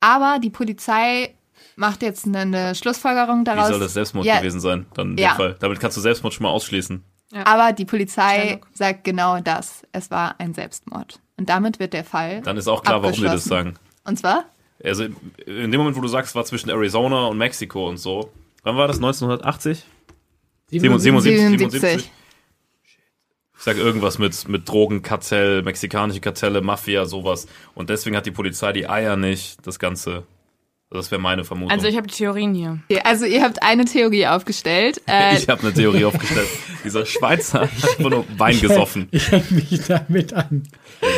[0.00, 1.34] Aber die Polizei
[1.76, 3.68] macht jetzt eine, eine Schlussfolgerung Wie daraus.
[3.68, 4.86] soll das Selbstmord Ja, gewesen sein?
[4.94, 5.32] Dann in Ja.
[5.32, 5.56] dem Fall.
[5.60, 7.02] Damit kannst du Selbstmord schon mal ausschließen.
[7.44, 8.66] Aber die Polizei Sherlock.
[8.72, 9.82] sagt genau das.
[9.92, 11.18] Es war ein Selbstmord.
[11.36, 12.42] Und damit wird der Fall.
[12.42, 13.74] Dann ist auch klar, warum die das sagen.
[14.04, 14.44] Und zwar?
[14.82, 18.30] Also in dem Moment, wo du sagst, es war zwischen Arizona und Mexiko und so.
[18.62, 18.96] Wann war das?
[18.96, 19.84] 1980?
[20.70, 22.10] 77, 77.
[23.56, 27.46] Ich sag irgendwas mit, mit Drogenkartell, mexikanische Kartelle, Mafia, sowas.
[27.74, 30.24] Und deswegen hat die Polizei die Eier nicht, das Ganze.
[30.94, 31.72] Das wäre meine Vermutung.
[31.72, 32.78] Also ich habe die Theorien hier.
[32.88, 35.02] Okay, also ihr habt eine Theorie aufgestellt.
[35.06, 36.46] Äh, Ich habe eine Theorie aufgestellt.
[36.84, 39.08] Dieser Schweizer hat einfach nur Wein gesoffen.
[39.10, 40.62] Ich hänge mich damit an.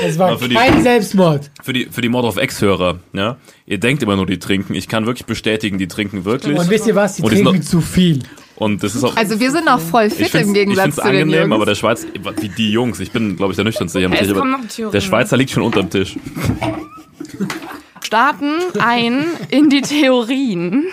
[0.02, 1.50] Es war die- kein Selbstmord.
[1.62, 3.36] Für die, für die Mord of X-Hörer, ja.
[3.66, 4.74] Ihr denkt immer nur, die trinken.
[4.74, 6.58] Ich kann wirklich bestätigen, die trinken wirklich.
[6.58, 7.16] Und wisst ihr was?
[7.16, 8.22] Die Und trinken noch- zu viel.
[8.56, 9.14] Und das ist auch.
[9.14, 11.52] also wir sind noch voll fit ich im ich Gegensatz find's zu den angenehm, Jungs.
[11.54, 12.06] aber der Schweiz,
[12.40, 15.36] wie die Jungs, ich bin, glaube ich, der nüchternste hier am Es Tisch, der Schweizer
[15.36, 16.16] liegt schon unterm Tisch.
[18.06, 20.86] Starten ein in die Theorien.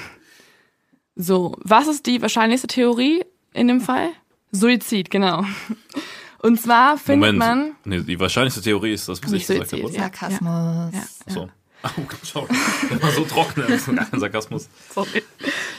[1.16, 3.24] So, was ist die wahrscheinlichste Theorie
[3.54, 4.10] in dem Fall?
[4.52, 5.46] Suizid, genau.
[6.40, 7.40] Und zwar findet Moment.
[7.40, 7.76] man.
[7.86, 9.94] Nee, die wahrscheinlichste Theorie ist das, was ich gesagt habe, Suizid, oder?
[9.94, 10.02] ja.
[10.02, 10.94] Sarkasmus.
[11.28, 11.34] Ja.
[11.34, 11.50] So.
[11.86, 11.90] Oh,
[12.24, 12.48] schau,
[12.90, 14.70] der war so trocken, das ist gar kein Sarkasmus.
[14.96, 15.22] Sorry.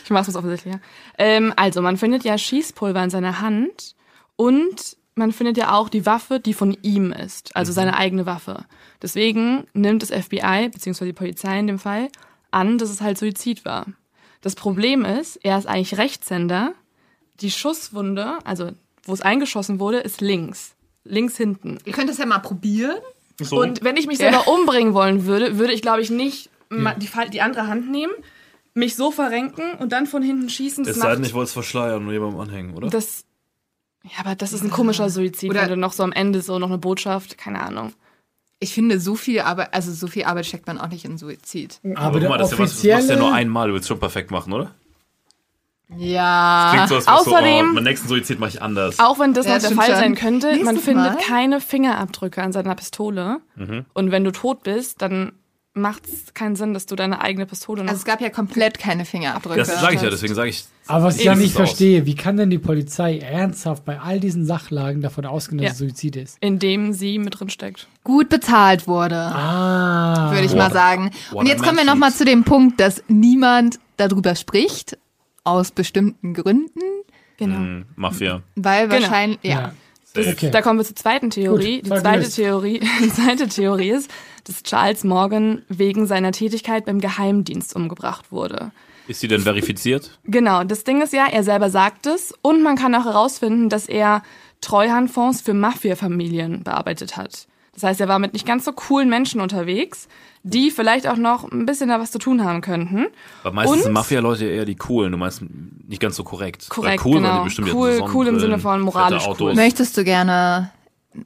[0.05, 0.79] Ich mach's was offensichtlicher.
[1.17, 3.95] Ähm, also, man findet ja Schießpulver in seiner Hand
[4.37, 8.65] und man findet ja auch die Waffe, die von ihm ist, also seine eigene Waffe.
[9.03, 12.09] Deswegen nimmt das FBI, beziehungsweise die Polizei in dem Fall,
[12.51, 13.87] an, dass es halt Suizid war.
[14.41, 16.75] Das Problem ist, er ist eigentlich Rechtshänder.
[17.41, 18.71] Die Schusswunde, also
[19.05, 20.75] wo es eingeschossen wurde, ist links.
[21.05, 21.79] Links hinten.
[21.85, 22.97] Ihr könnt das ja mal probieren.
[23.41, 23.61] So.
[23.61, 27.09] Und wenn ich mich selber umbringen wollen würde, würde ich, glaube ich, nicht ma- die,
[27.33, 28.13] die andere Hand nehmen,
[28.75, 30.85] mich so verrenken und dann von hinten schießen.
[30.85, 32.89] Das es sei denn, ich wollte es verschleiern und jemandem anhängen, oder?
[32.89, 33.25] das,
[34.05, 36.59] ja, aber das ist ein komischer Suizid, Oder- wenn du noch so am Ende so
[36.59, 37.93] noch eine Botschaft, keine Ahnung.
[38.61, 41.81] Ich finde, so viel Arbeit, also so viel Arbeit steckt man auch nicht in Suizid.
[41.97, 42.95] Aber der guck mal, das, ist ja was, das offizielle...
[42.97, 44.71] machst du ja nur einmal, du willst schon perfekt machen, oder?
[45.97, 46.71] Ja.
[46.73, 48.99] Klingt so, wärst außerdem- du, oh, beim nächsten Suizid mache ich anders.
[48.99, 49.95] Auch wenn das Ja, noch der Fall schon.
[49.97, 51.19] sein könnte, man findet Mal.
[51.23, 53.41] keine Fingerabdrücke an seiner Pistole.
[53.57, 53.85] Mhm.
[53.93, 55.33] Und wenn du tot bist, dann
[55.77, 57.91] macht es keinen Sinn, dass du deine eigene Pistole noch.
[57.91, 59.57] Also es gab ja komplett keine Fingerabdrücke.
[59.59, 62.37] Das sage ich ja, deswegen sage ich, Aber was ich ja nicht verstehe, wie kann
[62.37, 65.73] denn die Polizei ernsthaft bei all diesen Sachlagen davon ausgehen, dass Ja.
[65.73, 66.37] es Suizid ist?
[66.41, 67.89] indem sie mit drin steckt.
[68.05, 69.17] Gut bezahlt wurde.
[69.17, 70.31] Ah.
[70.31, 71.11] würde ich What- mal sagen.
[71.33, 74.97] Und jetzt kommen wir nochmal zu dem Punkt, dass niemand darüber spricht,
[75.43, 76.81] aus bestimmten Gründen,
[77.37, 77.57] Genau.
[77.57, 78.43] hm, Mafia.
[78.57, 79.03] weil Genau.
[79.03, 79.51] wahrscheinlich, ja.
[79.51, 79.73] Ja.
[80.15, 80.31] Safe.
[80.31, 80.51] Okay.
[80.51, 81.83] Da kommen wir zur zweiten Theorie.
[81.83, 82.31] Gut, die zweite.
[82.31, 84.11] Theorie, die zweite Theorie ist,
[84.45, 88.71] dass Charles Morgan wegen seiner Tätigkeit beim Geheimdienst umgebracht wurde.
[89.07, 90.19] Ist sie denn verifiziert?
[90.25, 93.87] Genau, das Ding ist ja, er selber sagt es und man kann auch herausfinden, dass
[93.87, 94.23] er
[94.61, 97.47] Treuhandfonds für Mafia-Familien bearbeitet hat.
[97.75, 100.09] Das heißt, er war mit nicht ganz so coolen Menschen unterwegs,
[100.47, 103.07] die vielleicht auch noch ein bisschen da was zu tun haben könnten.
[103.43, 105.43] Aber meistens Und- sind Mafia-Leute eher die coolen, du meinst
[105.89, 106.69] nicht ganz so korrekt.
[106.69, 107.39] Korrekt, Weil cool genau.
[107.39, 109.55] die bestimmt die Cool- cool im Sinne von moralisch cool.
[109.55, 110.71] Möchtest du gerne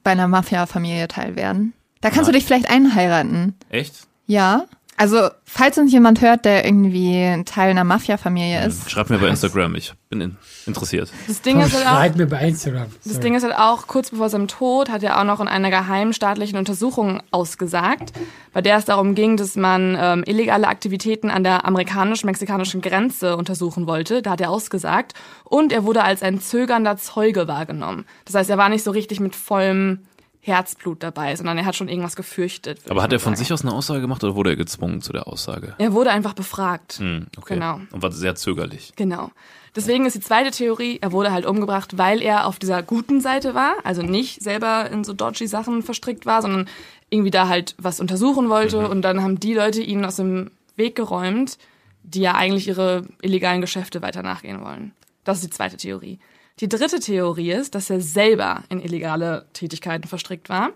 [0.03, 1.73] bei einer Mafia-Familie teil werden?
[2.01, 2.33] Da kannst Nein.
[2.33, 3.55] du dich vielleicht einheiraten.
[3.69, 4.07] Echt?
[4.25, 4.65] Ja.
[4.99, 8.91] Also, falls uns jemand hört, der irgendwie ein Teil einer Mafia-Familie ist.
[8.91, 11.09] Schreib mir bei Instagram, ich bin in, interessiert.
[11.25, 12.87] Das Ding ist halt auch, Schreib mir bei Instagram.
[13.05, 13.23] Das Sorry.
[13.23, 16.11] Ding ist halt auch, kurz bevor seinem Tod hat er auch noch in einer geheimen
[16.11, 18.11] staatlichen Untersuchung ausgesagt,
[18.51, 23.87] bei der es darum ging, dass man ähm, illegale Aktivitäten an der amerikanisch-mexikanischen Grenze untersuchen
[23.87, 24.21] wollte.
[24.21, 25.13] Da hat er ausgesagt.
[25.45, 28.03] Und er wurde als ein zögernder Zeuge wahrgenommen.
[28.25, 29.99] Das heißt, er war nicht so richtig mit vollem
[30.41, 32.79] Herzblut dabei, sondern er hat schon irgendwas gefürchtet.
[32.89, 33.43] Aber hat er von sagen.
[33.43, 35.75] sich aus eine Aussage gemacht oder wurde er gezwungen zu der Aussage?
[35.77, 36.93] Er wurde einfach befragt.
[36.99, 37.55] Hm, okay.
[37.55, 37.81] Genau.
[37.91, 38.93] Und war sehr zögerlich.
[38.95, 39.31] Genau.
[39.75, 43.53] Deswegen ist die zweite Theorie, er wurde halt umgebracht, weil er auf dieser guten Seite
[43.53, 46.67] war, also nicht selber in so dodgy Sachen verstrickt war, sondern
[47.09, 50.95] irgendwie da halt was untersuchen wollte und dann haben die Leute ihn aus dem Weg
[50.95, 51.57] geräumt,
[52.03, 54.93] die ja eigentlich ihre illegalen Geschäfte weiter nachgehen wollen.
[55.23, 56.19] Das ist die zweite Theorie.
[56.59, 60.71] Die dritte Theorie ist, dass er selber in illegale Tätigkeiten verstrickt war.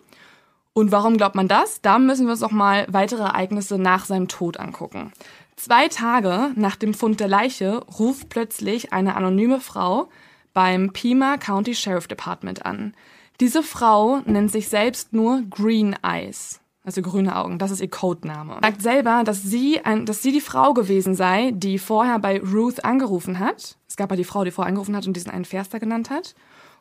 [0.73, 1.81] Und warum glaubt man das?
[1.81, 5.11] Da müssen wir uns noch mal weitere Ereignisse nach seinem Tod angucken.
[5.55, 10.09] Zwei Tage nach dem Fund der Leiche ruft plötzlich eine anonyme Frau
[10.53, 12.93] beim Pima County Sheriff Department an.
[13.39, 17.57] Diese Frau nennt sich selbst nur Green Eyes, also grüne Augen.
[17.59, 18.57] Das ist ihr Codename.
[18.61, 22.83] Sagt selber, dass sie, ein, dass sie die Frau gewesen sei, die vorher bei Ruth
[22.83, 23.77] angerufen hat.
[23.87, 26.35] Es gab ja die Frau, die vorher angerufen hat und diesen einen Verster genannt hat.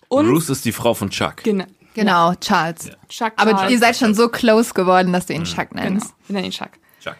[0.08, 1.36] Und Ruth ist die Frau von Chuck.
[1.42, 2.90] genau, Genau, Charles.
[3.08, 3.70] Chuck Aber Charles.
[3.72, 6.14] ihr seid schon so close geworden, dass du ihn Chuck Genau, nennst.
[6.26, 6.70] wir nennen ihn Chuck.
[7.00, 7.16] Chuck.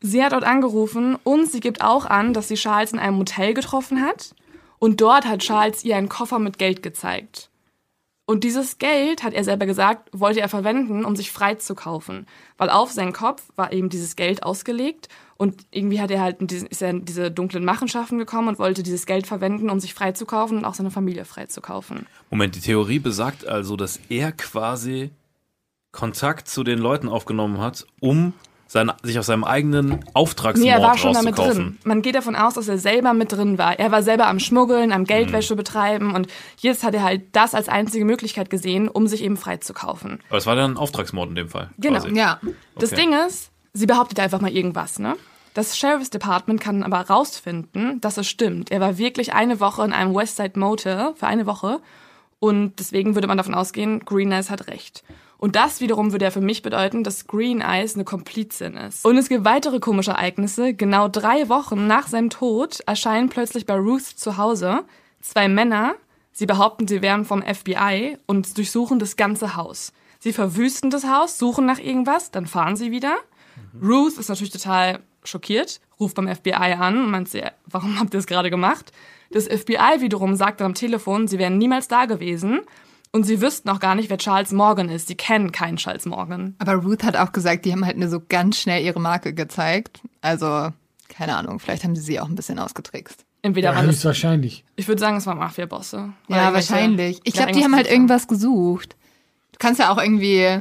[0.00, 3.54] Sie hat dort angerufen und sie gibt auch an, dass sie Charles in einem Motel
[3.54, 4.34] getroffen hat.
[4.78, 7.48] Und dort hat Charles ihr einen Koffer mit Geld gezeigt.
[8.26, 12.26] Und dieses Geld, hat er selber gesagt, wollte er verwenden, um sich frei zu kaufen.
[12.56, 16.68] Weil auf seinen Kopf war eben dieses Geld ausgelegt und irgendwie hat er halt diesen,
[16.68, 20.12] ist er in diese dunklen Machenschaften gekommen und wollte dieses Geld verwenden, um sich frei
[20.12, 22.06] zu kaufen und auch seine Familie frei zu kaufen.
[22.30, 25.10] Moment, die Theorie besagt also, dass er quasi
[25.92, 28.32] Kontakt zu den Leuten aufgenommen hat, um
[28.74, 31.78] sein, sich aus seinem eigenen Auftragsmord Nee, er war schon damit drin.
[31.84, 33.78] Man geht davon aus, dass er selber mit drin war.
[33.78, 36.26] Er war selber am Schmuggeln, am Geldwäsche betreiben und
[36.58, 40.18] jetzt hat er halt das als einzige Möglichkeit gesehen, um sich eben frei zu kaufen.
[40.28, 41.70] Aber es war dann ein Auftragsmord in dem Fall.
[41.78, 42.00] Genau.
[42.00, 42.14] Quasi.
[42.16, 42.40] Ja.
[42.78, 43.00] Das Okay.
[43.02, 45.16] Ding ist, sie behauptet einfach mal irgendwas, ne?
[45.54, 48.72] Das Sheriff's Department kann aber rausfinden, dass es stimmt.
[48.72, 51.80] Er war wirklich eine Woche in einem Westside Motel für eine Woche
[52.40, 55.04] und deswegen würde man davon ausgehen, Green Eyes hat recht.
[55.44, 59.04] Und das wiederum würde ja für mich bedeuten, dass Green Eyes eine Komplizin ist.
[59.04, 60.72] Und es gibt weitere komische Ereignisse.
[60.72, 64.86] Genau drei Wochen nach seinem Tod erscheinen plötzlich bei Ruth zu Hause
[65.20, 65.96] zwei Männer.
[66.32, 69.92] Sie behaupten, sie wären vom FBI und durchsuchen das ganze Haus.
[70.18, 73.14] Sie verwüsten das Haus, suchen nach irgendwas, dann fahren sie wieder.
[73.82, 78.18] Ruth ist natürlich total schockiert, ruft beim FBI an und meint sie, warum habt ihr
[78.18, 78.92] das gerade gemacht?
[79.30, 82.62] Das FBI wiederum sagt dann am Telefon, sie wären niemals da gewesen
[83.14, 85.06] und sie wüssten auch gar nicht, wer Charles Morgan ist.
[85.06, 86.56] Sie kennen keinen Charles Morgan.
[86.58, 90.00] Aber Ruth hat auch gesagt, die haben halt nur so ganz schnell ihre Marke gezeigt.
[90.20, 90.70] Also,
[91.08, 93.24] keine Ahnung, vielleicht haben sie sie auch ein bisschen ausgetrickst.
[93.42, 94.64] Entweder Ja, waren das, höchstwahrscheinlich.
[94.74, 96.12] ich würde sagen, es waren Mafia-Bosse.
[96.28, 97.20] Ja, wahrscheinlich.
[97.24, 98.96] Ich glaube, die haben halt irgendwas gesucht.
[99.52, 100.60] Du kannst ja auch irgendwie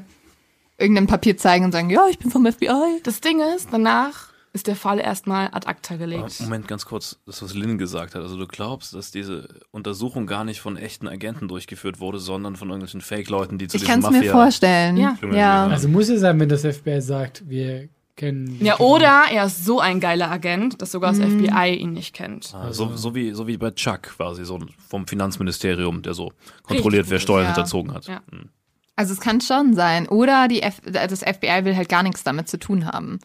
[0.77, 2.99] irgendein Papier zeigen und sagen, ja, ich bin vom FBI.
[3.03, 6.39] Das Ding ist, danach ist der Fall erstmal ad acta Aber gelegt.
[6.41, 8.21] Moment, ganz kurz, das, was Lynn gesagt hat.
[8.21, 12.69] Also du glaubst, dass diese Untersuchung gar nicht von echten Agenten durchgeführt wurde, sondern von
[12.69, 14.31] irgendwelchen Fake-Leuten, die zu Ich diesem kann es mir Mafia...
[14.31, 14.97] vorstellen.
[14.97, 15.17] Ja.
[15.31, 15.67] ja.
[15.67, 18.59] Also muss es sein, wenn das FBI sagt, wir kennen.
[18.59, 22.13] die Ja, oder er ist so ein geiler Agent, dass sogar das FBI ihn nicht
[22.13, 22.53] kennt.
[22.53, 27.09] Ah, so, so, wie, so wie bei Chuck quasi, so vom Finanzministerium, der so kontrolliert,
[27.09, 27.55] wer Steuern ja.
[27.55, 28.05] hinterzogen hat.
[28.05, 28.21] Ja.
[28.29, 28.49] Hm.
[28.95, 30.07] Also es kann schon sein.
[30.07, 33.19] Oder die F das FBI will halt gar nichts damit zu tun haben.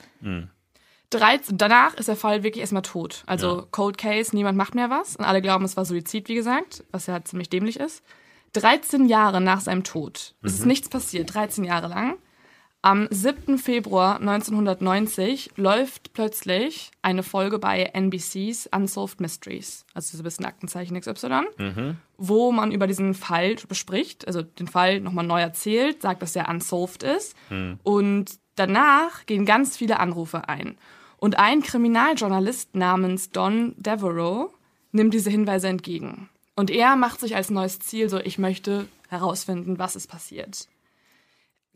[1.10, 3.22] 13, danach ist der Fall wirklich erstmal tot.
[3.26, 5.16] Also Cold Case, niemand macht mehr was.
[5.16, 8.02] Und alle glauben, es war Suizid, wie gesagt, was ja ziemlich dämlich ist.
[8.52, 10.34] 13 Jahre nach seinem Tod.
[10.42, 12.16] Es ist nichts passiert, 13 Jahre lang.
[12.80, 13.58] Am 7.
[13.58, 20.98] Februar 1990 läuft plötzlich eine Folge bei NBC's Unsolved Mysteries, also so ein bisschen Aktenzeichen
[20.98, 21.46] XY,
[22.16, 26.48] wo man über diesen Fall bespricht, also den Fall nochmal neu erzählt, sagt, dass er
[26.48, 27.34] unsolved ist.
[27.82, 30.78] Und danach gehen ganz viele Anrufe ein.
[31.18, 34.52] Und ein Kriminaljournalist namens Don Devereaux
[34.92, 36.28] nimmt diese Hinweise entgegen.
[36.54, 40.68] Und er macht sich als neues Ziel so, ich möchte herausfinden, was ist passiert.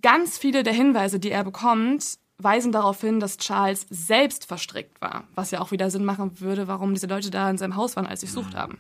[0.01, 5.25] Ganz viele der Hinweise, die er bekommt, weisen darauf hin, dass Charles selbst verstrickt war,
[5.35, 8.07] was ja auch wieder Sinn machen würde, warum diese Leute da in seinem Haus waren,
[8.07, 8.79] als sie gesucht haben.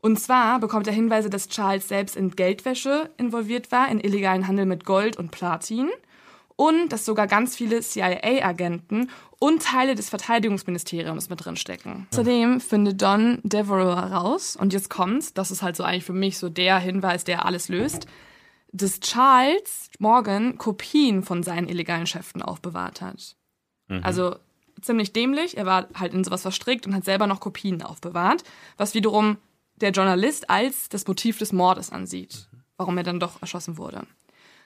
[0.00, 4.66] Und zwar bekommt er Hinweise, dass Charles selbst in Geldwäsche involviert war, in illegalen Handel
[4.66, 5.88] mit Gold und Platin
[6.56, 12.06] und dass sogar ganz viele CIA-Agenten und Teile des Verteidigungsministeriums mit drin stecken.
[12.12, 16.38] Außerdem findet Don Devereaux heraus, und jetzt kommt's, das ist halt so eigentlich für mich
[16.38, 18.06] so der Hinweis, der alles löst,
[18.72, 23.36] dass Charles Morgan Kopien von seinen illegalen Schäften aufbewahrt hat.
[24.02, 24.36] Also
[24.80, 28.44] ziemlich dämlich, er war halt in sowas verstrickt und hat selber noch Kopien aufbewahrt,
[28.76, 29.36] was wiederum
[29.76, 34.06] der Journalist als das Motiv des Mordes ansieht, warum er dann doch erschossen wurde.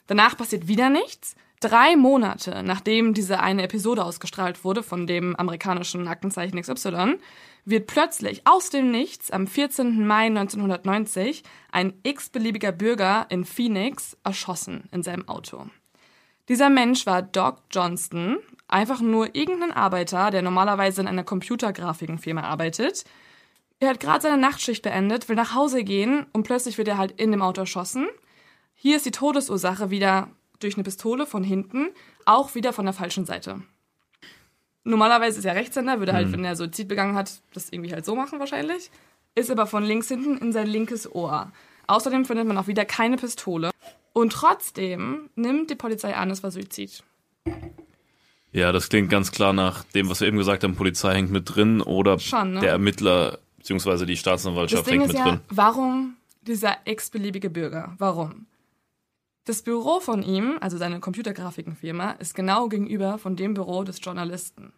[0.07, 1.35] Danach passiert wieder nichts.
[1.61, 7.16] Drei Monate nachdem diese eine Episode ausgestrahlt wurde von dem amerikanischen Aktenzeichen XY,
[7.64, 10.07] wird plötzlich aus dem Nichts am 14.
[10.07, 15.66] Mai 1990 ein x-beliebiger Bürger in Phoenix erschossen in seinem Auto.
[16.49, 18.37] Dieser Mensch war Doc Johnston,
[18.69, 23.05] einfach nur irgendein Arbeiter, der normalerweise in einer Computergrafikenfirma arbeitet.
[23.81, 27.12] Er hat gerade seine Nachtschicht beendet, will nach Hause gehen und plötzlich wird er halt
[27.12, 28.07] in dem Auto erschossen.
[28.75, 30.29] Hier ist die Todesursache wieder
[30.61, 31.88] durch eine Pistole von hinten,
[32.25, 33.62] auch wieder von der falschen Seite.
[34.85, 38.14] Normalerweise ist er Rechtshänder, würde halt, wenn er Suizid begangen hat, das irgendwie halt so
[38.14, 38.90] machen wahrscheinlich.
[39.35, 41.51] Ist aber von links hinten in sein linkes Ohr.
[41.88, 43.71] Außerdem findet man auch wieder keine Pistole.
[44.12, 47.03] Und trotzdem nimmt die Polizei an, es war Suizid.
[48.53, 51.55] Ja, das klingt ganz klar nach dem, was wir eben gesagt haben, Polizei hängt mit
[51.55, 52.61] drin oder Schon, ne?
[52.61, 54.07] der Ermittler bzw.
[54.07, 55.40] die Staatsanwaltschaft hängt mit ja, drin.
[55.51, 57.95] warum dieser x-beliebige Bürger?
[57.99, 58.47] Warum?
[59.46, 64.72] Das Büro von ihm, also seine Computergrafikenfirma, ist genau gegenüber von dem Büro des Journalisten.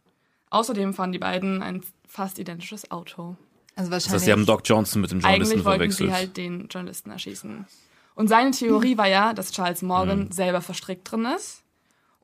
[0.51, 3.37] Außerdem fahren die beiden ein fast identisches Auto.
[3.77, 4.13] Also Das wahrscheinlich.
[4.13, 6.09] heißt, sie haben Doc Johnson mit dem Journalisten Eigentlich wollten verwechselt.
[6.11, 7.67] sie halt den Journalisten erschießen.
[8.15, 11.63] Und seine Theorie war ja, dass Charles Morgan selber verstrickt drin ist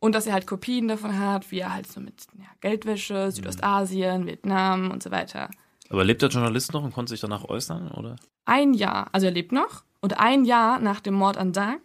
[0.00, 4.26] und dass er halt Kopien davon hat, wie er halt so mit ja, Geldwäsche, Südostasien,
[4.26, 5.48] Vietnam und so weiter.
[5.88, 8.16] Aber lebt der Journalist noch und konnte sich danach äußern, oder?
[8.44, 11.80] Ein Jahr, also er lebt noch, und ein Jahr nach dem Mord an Doug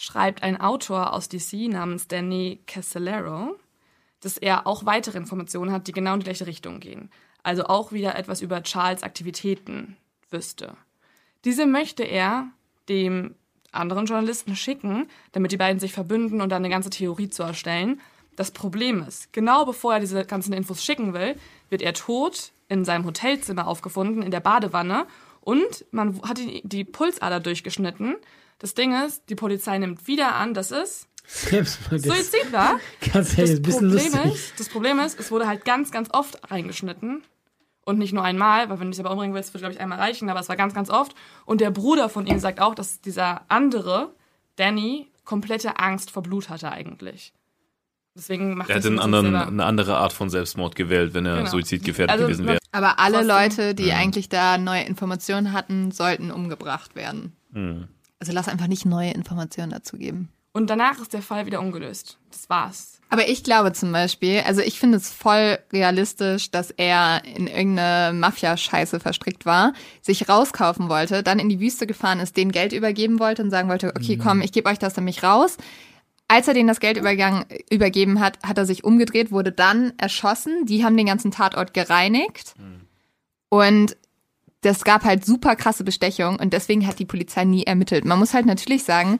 [0.00, 3.58] schreibt ein Autor aus DC namens Danny Castellero,
[4.20, 7.10] dass er auch weitere Informationen hat, die genau in die gleiche Richtung gehen.
[7.42, 9.98] Also auch wieder etwas über Charles Aktivitäten
[10.30, 10.74] wüsste.
[11.44, 12.48] Diese möchte er
[12.88, 13.34] dem
[13.72, 18.00] anderen Journalisten schicken, damit die beiden sich verbünden und dann eine ganze Theorie zu erstellen.
[18.36, 21.36] Das Problem ist, genau bevor er diese ganzen Infos schicken will,
[21.68, 25.06] wird er tot in seinem Hotelzimmer aufgefunden, in der Badewanne.
[25.42, 28.16] Und man hat die Pulsader durchgeschnitten.
[28.60, 32.78] Das Ding ist, die Polizei nimmt wieder an, dass es Suizid war.
[33.12, 34.34] ganz ehrlich, ein Das bisschen Problem, lustig.
[34.34, 37.22] ist, das Problem ist, es wurde halt ganz, ganz oft reingeschnitten.
[37.84, 39.98] Und nicht nur einmal, weil wenn du dich aber umbringen willst, wird glaube ich einmal
[39.98, 41.14] reichen, aber es war ganz, ganz oft.
[41.46, 44.14] Und der Bruder von ihm sagt auch, dass dieser andere,
[44.56, 47.32] Danny, komplette Angst vor Blut hatte eigentlich.
[48.14, 51.38] Deswegen macht Er das hätte einen anderen, eine andere Art von Selbstmord gewählt, wenn er
[51.38, 51.50] Genau.
[51.50, 52.58] suizidgefährdet Also, gewesen wäre.
[52.72, 57.34] Aber alle Trotzdem- Leute, die eigentlich da neue Informationen hatten, sollten umgebracht werden.
[57.52, 57.88] Hm.
[58.20, 60.28] Also lass einfach nicht neue Informationen dazu geben.
[60.52, 62.18] Und danach ist der Fall wieder ungelöst.
[62.30, 63.00] Das war's.
[63.08, 68.16] Aber ich glaube zum Beispiel, also ich finde es voll realistisch, dass er in irgendeine
[68.16, 73.18] Mafia-Scheiße verstrickt war, sich rauskaufen wollte, dann in die Wüste gefahren ist, denen Geld übergeben
[73.18, 75.56] wollte und sagen wollte, okay, komm, ich gebe euch das nämlich raus.
[76.28, 76.96] Als er denen das Geld
[77.70, 80.66] übergeben hat, hat er sich umgedreht, wurde dann erschossen.
[80.66, 82.54] Die haben den ganzen Tatort gereinigt.
[83.48, 83.96] Und
[84.62, 88.04] das gab halt super krasse Bestechung und deswegen hat die Polizei nie ermittelt.
[88.04, 89.18] Man muss halt natürlich sagen,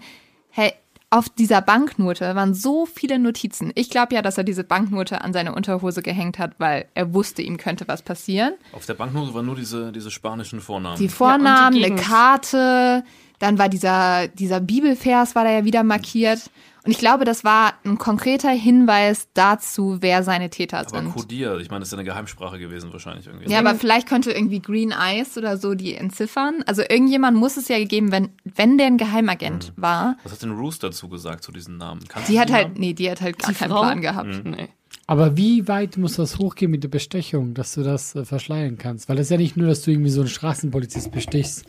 [0.50, 0.72] hey,
[1.12, 3.72] auf dieser Banknote waren so viele Notizen.
[3.74, 7.42] Ich glaube ja, dass er diese Banknote an seine Unterhose gehängt hat, weil er wusste,
[7.42, 8.54] ihm könnte was passieren.
[8.72, 10.98] Auf der Banknote waren nur diese, diese spanischen Vornamen.
[10.98, 11.96] Die Vornamen, die eine.
[11.96, 13.04] Karte,
[13.40, 16.48] dann war dieser, dieser Bibelvers war da ja wieder markiert.
[16.84, 21.12] Und ich glaube, das war ein konkreter Hinweis dazu, wer seine Täter aber sind.
[21.12, 21.60] kodiert.
[21.60, 23.50] Ich meine, das ist ja eine Geheimsprache gewesen wahrscheinlich irgendwie.
[23.50, 26.64] Ja, aber vielleicht könnte irgendwie Green Eyes oder so die entziffern.
[26.66, 30.16] Also irgendjemand muss es ja gegeben, wenn, wenn der ein Geheimagent war.
[30.22, 32.00] Was hat denn Roos dazu gesagt zu diesen Namen?
[32.08, 32.80] Kannst Die hat halt, Namen?
[32.80, 33.80] nee, die hat halt gar Die keinen Frau?
[33.82, 34.44] Plan gehabt.
[34.44, 34.68] Nee.
[35.06, 39.08] Aber wie weit muss das hochgehen mit der Bestechung, dass du das äh, verschleiern kannst?
[39.08, 41.64] Weil das ist ja nicht nur, dass du irgendwie so einen Straßenpolizist bestichst.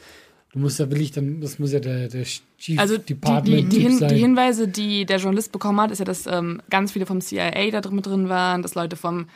[0.54, 3.72] Du musst ja wirklich dann, das muss ja der, der Chief Also die, die, Department
[3.72, 4.10] die, Typ Hin sein.
[4.10, 7.72] die Hinweise, die der Journalist bekommen hat, ist ja, dass ähm, ganz viele vom CIA
[7.72, 9.28] da drin, mit drin waren, dass Leute vom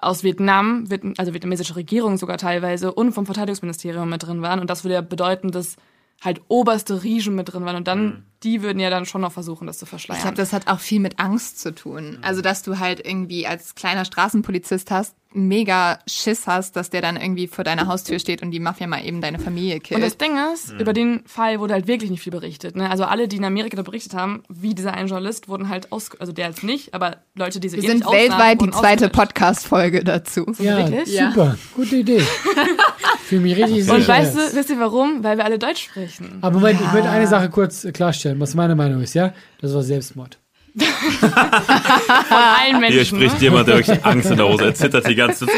[0.00, 4.60] aus Vietnam, Viet- also vietnamesische Regierung sogar teilweise und vom Verteidigungsministerium mit drin waren.
[4.60, 5.76] Und das würde ja bedeuten, dass
[6.22, 7.76] halt oberste Riechen mit drin waren.
[7.76, 10.20] Und dann die würden ja dann schon noch versuchen, das zu Ich verschleiern.
[10.20, 12.18] glaube, das hat auch viel mit Angst zu tun.
[12.22, 17.16] Also, dass du halt irgendwie als kleiner Straßenpolizist hast, mega Schiss hast, dass der dann
[17.16, 19.96] irgendwie vor deiner Haustür steht und die Mafia mal eben deine Familie killt.
[19.96, 22.76] Und das Ding ist, über den Fall wurde halt wirklich nicht viel berichtet.
[22.76, 22.88] Ne?
[22.88, 26.10] Also alle, die in Amerika da berichtet haben, wie dieser eine Journalist, wurden halt aus,
[26.20, 29.08] also der jetzt nicht, aber Leute, die sich Wir ähnlich sind weltweit die zweite.
[29.08, 30.46] Podcast-Folge dazu.
[30.58, 31.18] Ja, wirklich?
[31.18, 31.58] super.
[31.74, 32.20] Gute Idee.
[33.24, 33.96] Fühle mich richtig sicher.
[33.96, 35.24] Und weißt du, wisst ihr warum?
[35.24, 36.38] Weil wir alle Deutsch sprechen.
[36.42, 37.92] Aber Moment, ich möchte eine Sache kurz äh,
[38.34, 39.32] klarstellen, was meine Meinung ist, ja?
[39.60, 40.38] Das war Selbstmord.
[40.76, 42.94] Von allen Menschen.
[42.94, 43.42] Hier spricht ne?
[43.42, 44.64] jemand, der wirklich Angst in der Hose.
[44.64, 45.54] Er zittert die ganze Zeit.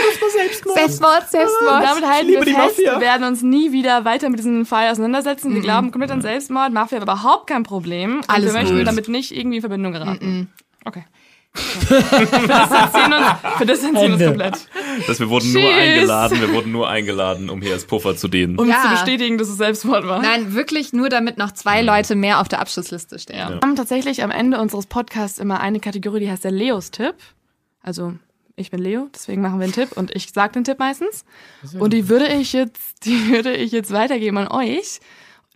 [0.75, 1.83] Selbstmord, Und Selbstmord.
[1.83, 2.93] damit halten wir die fest, Mafia.
[2.95, 5.55] wir werden uns nie wieder weiter mit diesem Fall auseinandersetzen.
[5.55, 6.73] Wir glauben komplett an Selbstmord.
[6.73, 8.17] Mafia war überhaupt kein Problem.
[8.17, 8.87] Und Alles wir möchten gut.
[8.87, 10.51] damit nicht irgendwie in Verbindung geraten.
[10.85, 11.01] Okay.
[11.01, 11.05] Okay.
[11.57, 14.69] Für das entziehen uns, für das entziehen uns komplett.
[15.07, 15.73] Dass wir wurden nur Tschüss.
[15.81, 18.59] eingeladen, wir wurden nur eingeladen, um hier als Puffer zu dienen.
[18.59, 18.83] Um Ja.
[18.83, 20.21] zu bestätigen, dass es Selbstmord war.
[20.23, 23.37] Nein, wirklich nur damit noch zwei Leute mehr auf der Abschlussliste stehen.
[23.37, 27.15] Wir haben tatsächlich am Ende unseres Podcasts immer eine Kategorie, die heißt der Leos-Tipp.
[27.83, 28.15] Also
[28.57, 31.25] ich bin Leo, deswegen machen wir einen Tipp und ich sage den Tipp meistens.
[31.79, 35.01] Und die würde ich jetzt, die würde ich jetzt weitergeben an euch.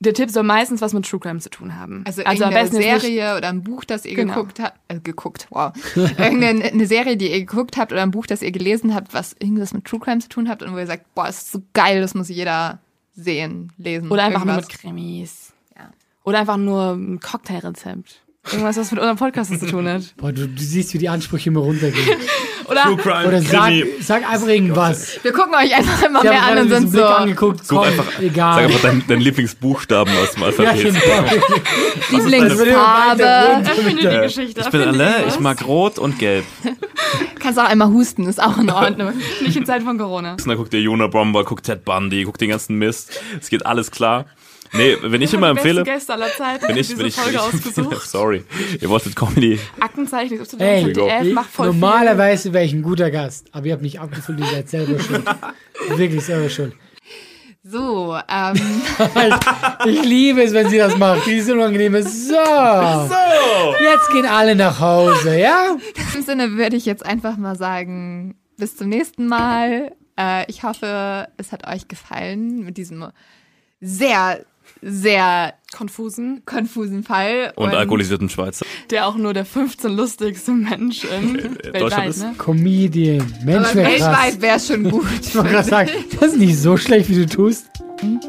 [0.03, 2.05] Der Tipp soll meistens was mit True Crime zu tun haben.
[2.07, 4.32] Also, jetzt nicht- Serie oder ein Buch, das ihr Genau.
[4.34, 5.72] geguckt habt, äh, geguckt, wow.
[5.94, 9.34] Irgendeine eine Serie, die ihr geguckt habt oder ein Buch, das ihr gelesen habt, was
[9.38, 11.61] irgendwas mit True Crime zu tun habt und wo ihr sagt, boah, das ist so
[11.74, 12.78] geil, das muss jeder
[13.14, 14.11] sehen, lesen.
[14.11, 14.72] Oder einfach nur irgendwas.
[14.72, 15.53] mit Krimis.
[15.76, 15.90] Ja.
[16.24, 18.22] Oder einfach nur ein Cocktailrezept.
[18.51, 20.14] Irgendwas, was mit unserem Podcast zu tun hat.
[20.16, 22.09] Boah, du, du siehst, wie die Ansprüche immer runtergehen.
[22.71, 25.18] Oder Crime, Oder sag, sag einfach irgendwas.
[25.23, 27.07] Wir gucken euch einfach immer mehr an und sind Blick so.
[27.09, 27.61] angeguckt.
[27.68, 28.64] Komm, einfach- Sag egal.
[28.64, 30.83] einfach deinen dein Lieblingsbuchstaben aus dem Ja, Alphabet.
[32.11, 32.11] genau.
[32.11, 33.23] Lieblingsfarbe.
[33.23, 34.61] erfinde die Geschichte.
[34.61, 35.35] ich bin irgendwas.
[35.35, 36.45] ich mag rot und gelb.
[37.39, 39.12] Kannst auch einmal husten, ist auch in Ordnung.
[39.43, 40.37] Nicht in Zeiten von Corona.
[40.45, 43.21] Dann guckt der Jonah Bomber, guckt Ted Bundy, guckt den ganzen Mist.
[43.41, 44.27] Es geht alles klar.
[44.73, 46.68] Nee, wenn ich immer empfehle, Gäste aller Zeiten.
[46.68, 48.07] wenn ich, diese wenn ich, Folge ausgesucht.
[48.07, 48.45] sorry,
[48.81, 49.59] ihr wolltet Comedy.
[49.81, 53.83] Aktenzeichen XY, Ey, ZDF, macht voll normalerweise wäre ich ein guter Gast, aber ihr habt
[53.83, 55.25] mich abgefüllt, ihr seid selber schuld.
[55.97, 56.75] Wirklich selber schuld.
[57.62, 58.57] So, ähm,
[59.87, 61.27] Ich liebe es, wenn sie das macht.
[61.27, 62.03] Diese unangenehme.
[62.03, 62.35] So.
[62.35, 65.77] Jetzt gehen alle nach Hause, ja?
[65.95, 69.93] in diesem Sinne würde ich jetzt einfach mal sagen, bis zum nächsten Mal.
[70.18, 73.07] Äh, ich hoffe, es hat euch gefallen mit diesem
[73.81, 74.41] sehr,
[74.83, 77.53] sehr Konfusen, konfusen Fall.
[77.57, 78.66] Und alkoholisierten Schweizer.
[78.91, 82.35] der auch nur der 15 lustigste Mensch in Deutschland weltweit, ist- ne?
[82.39, 83.35] Comedian.
[83.45, 85.07] Mensch, Aber weltweit wäre es schon gut.
[85.23, 87.66] Ich wollte gerade sagen, das ist nicht so schlecht, wie du tust.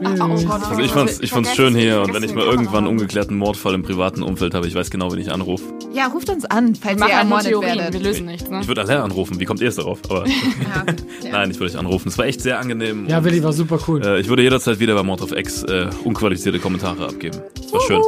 [0.03, 3.73] Also ich fand's, ich fand's schön hier und wenn ich mal irgendwann einen ungeklärten Mordfall
[3.73, 5.63] im privaten Umfeld habe, ich weiß genau, wen ich anrufe.
[5.93, 8.01] Ja, ruft uns an, falls Wir ihr ermordet Theorien, wir werdet.
[8.03, 8.59] lösen nichts, ne?
[8.61, 9.99] Ich würde Alain anrufen, wie kommt ihr jetzt darauf?
[10.09, 10.25] Aber
[11.25, 11.31] Ja.
[11.31, 12.09] nein, ich würde euch anrufen.
[12.09, 13.07] Es war echt sehr angenehm.
[13.07, 14.01] Ja, wirklich, war super cool.
[14.05, 17.39] Äh, ich würde jederzeit wieder bei Mord of X äh, unqualifizierte Kommentare abgeben.
[17.59, 18.01] Es war schön.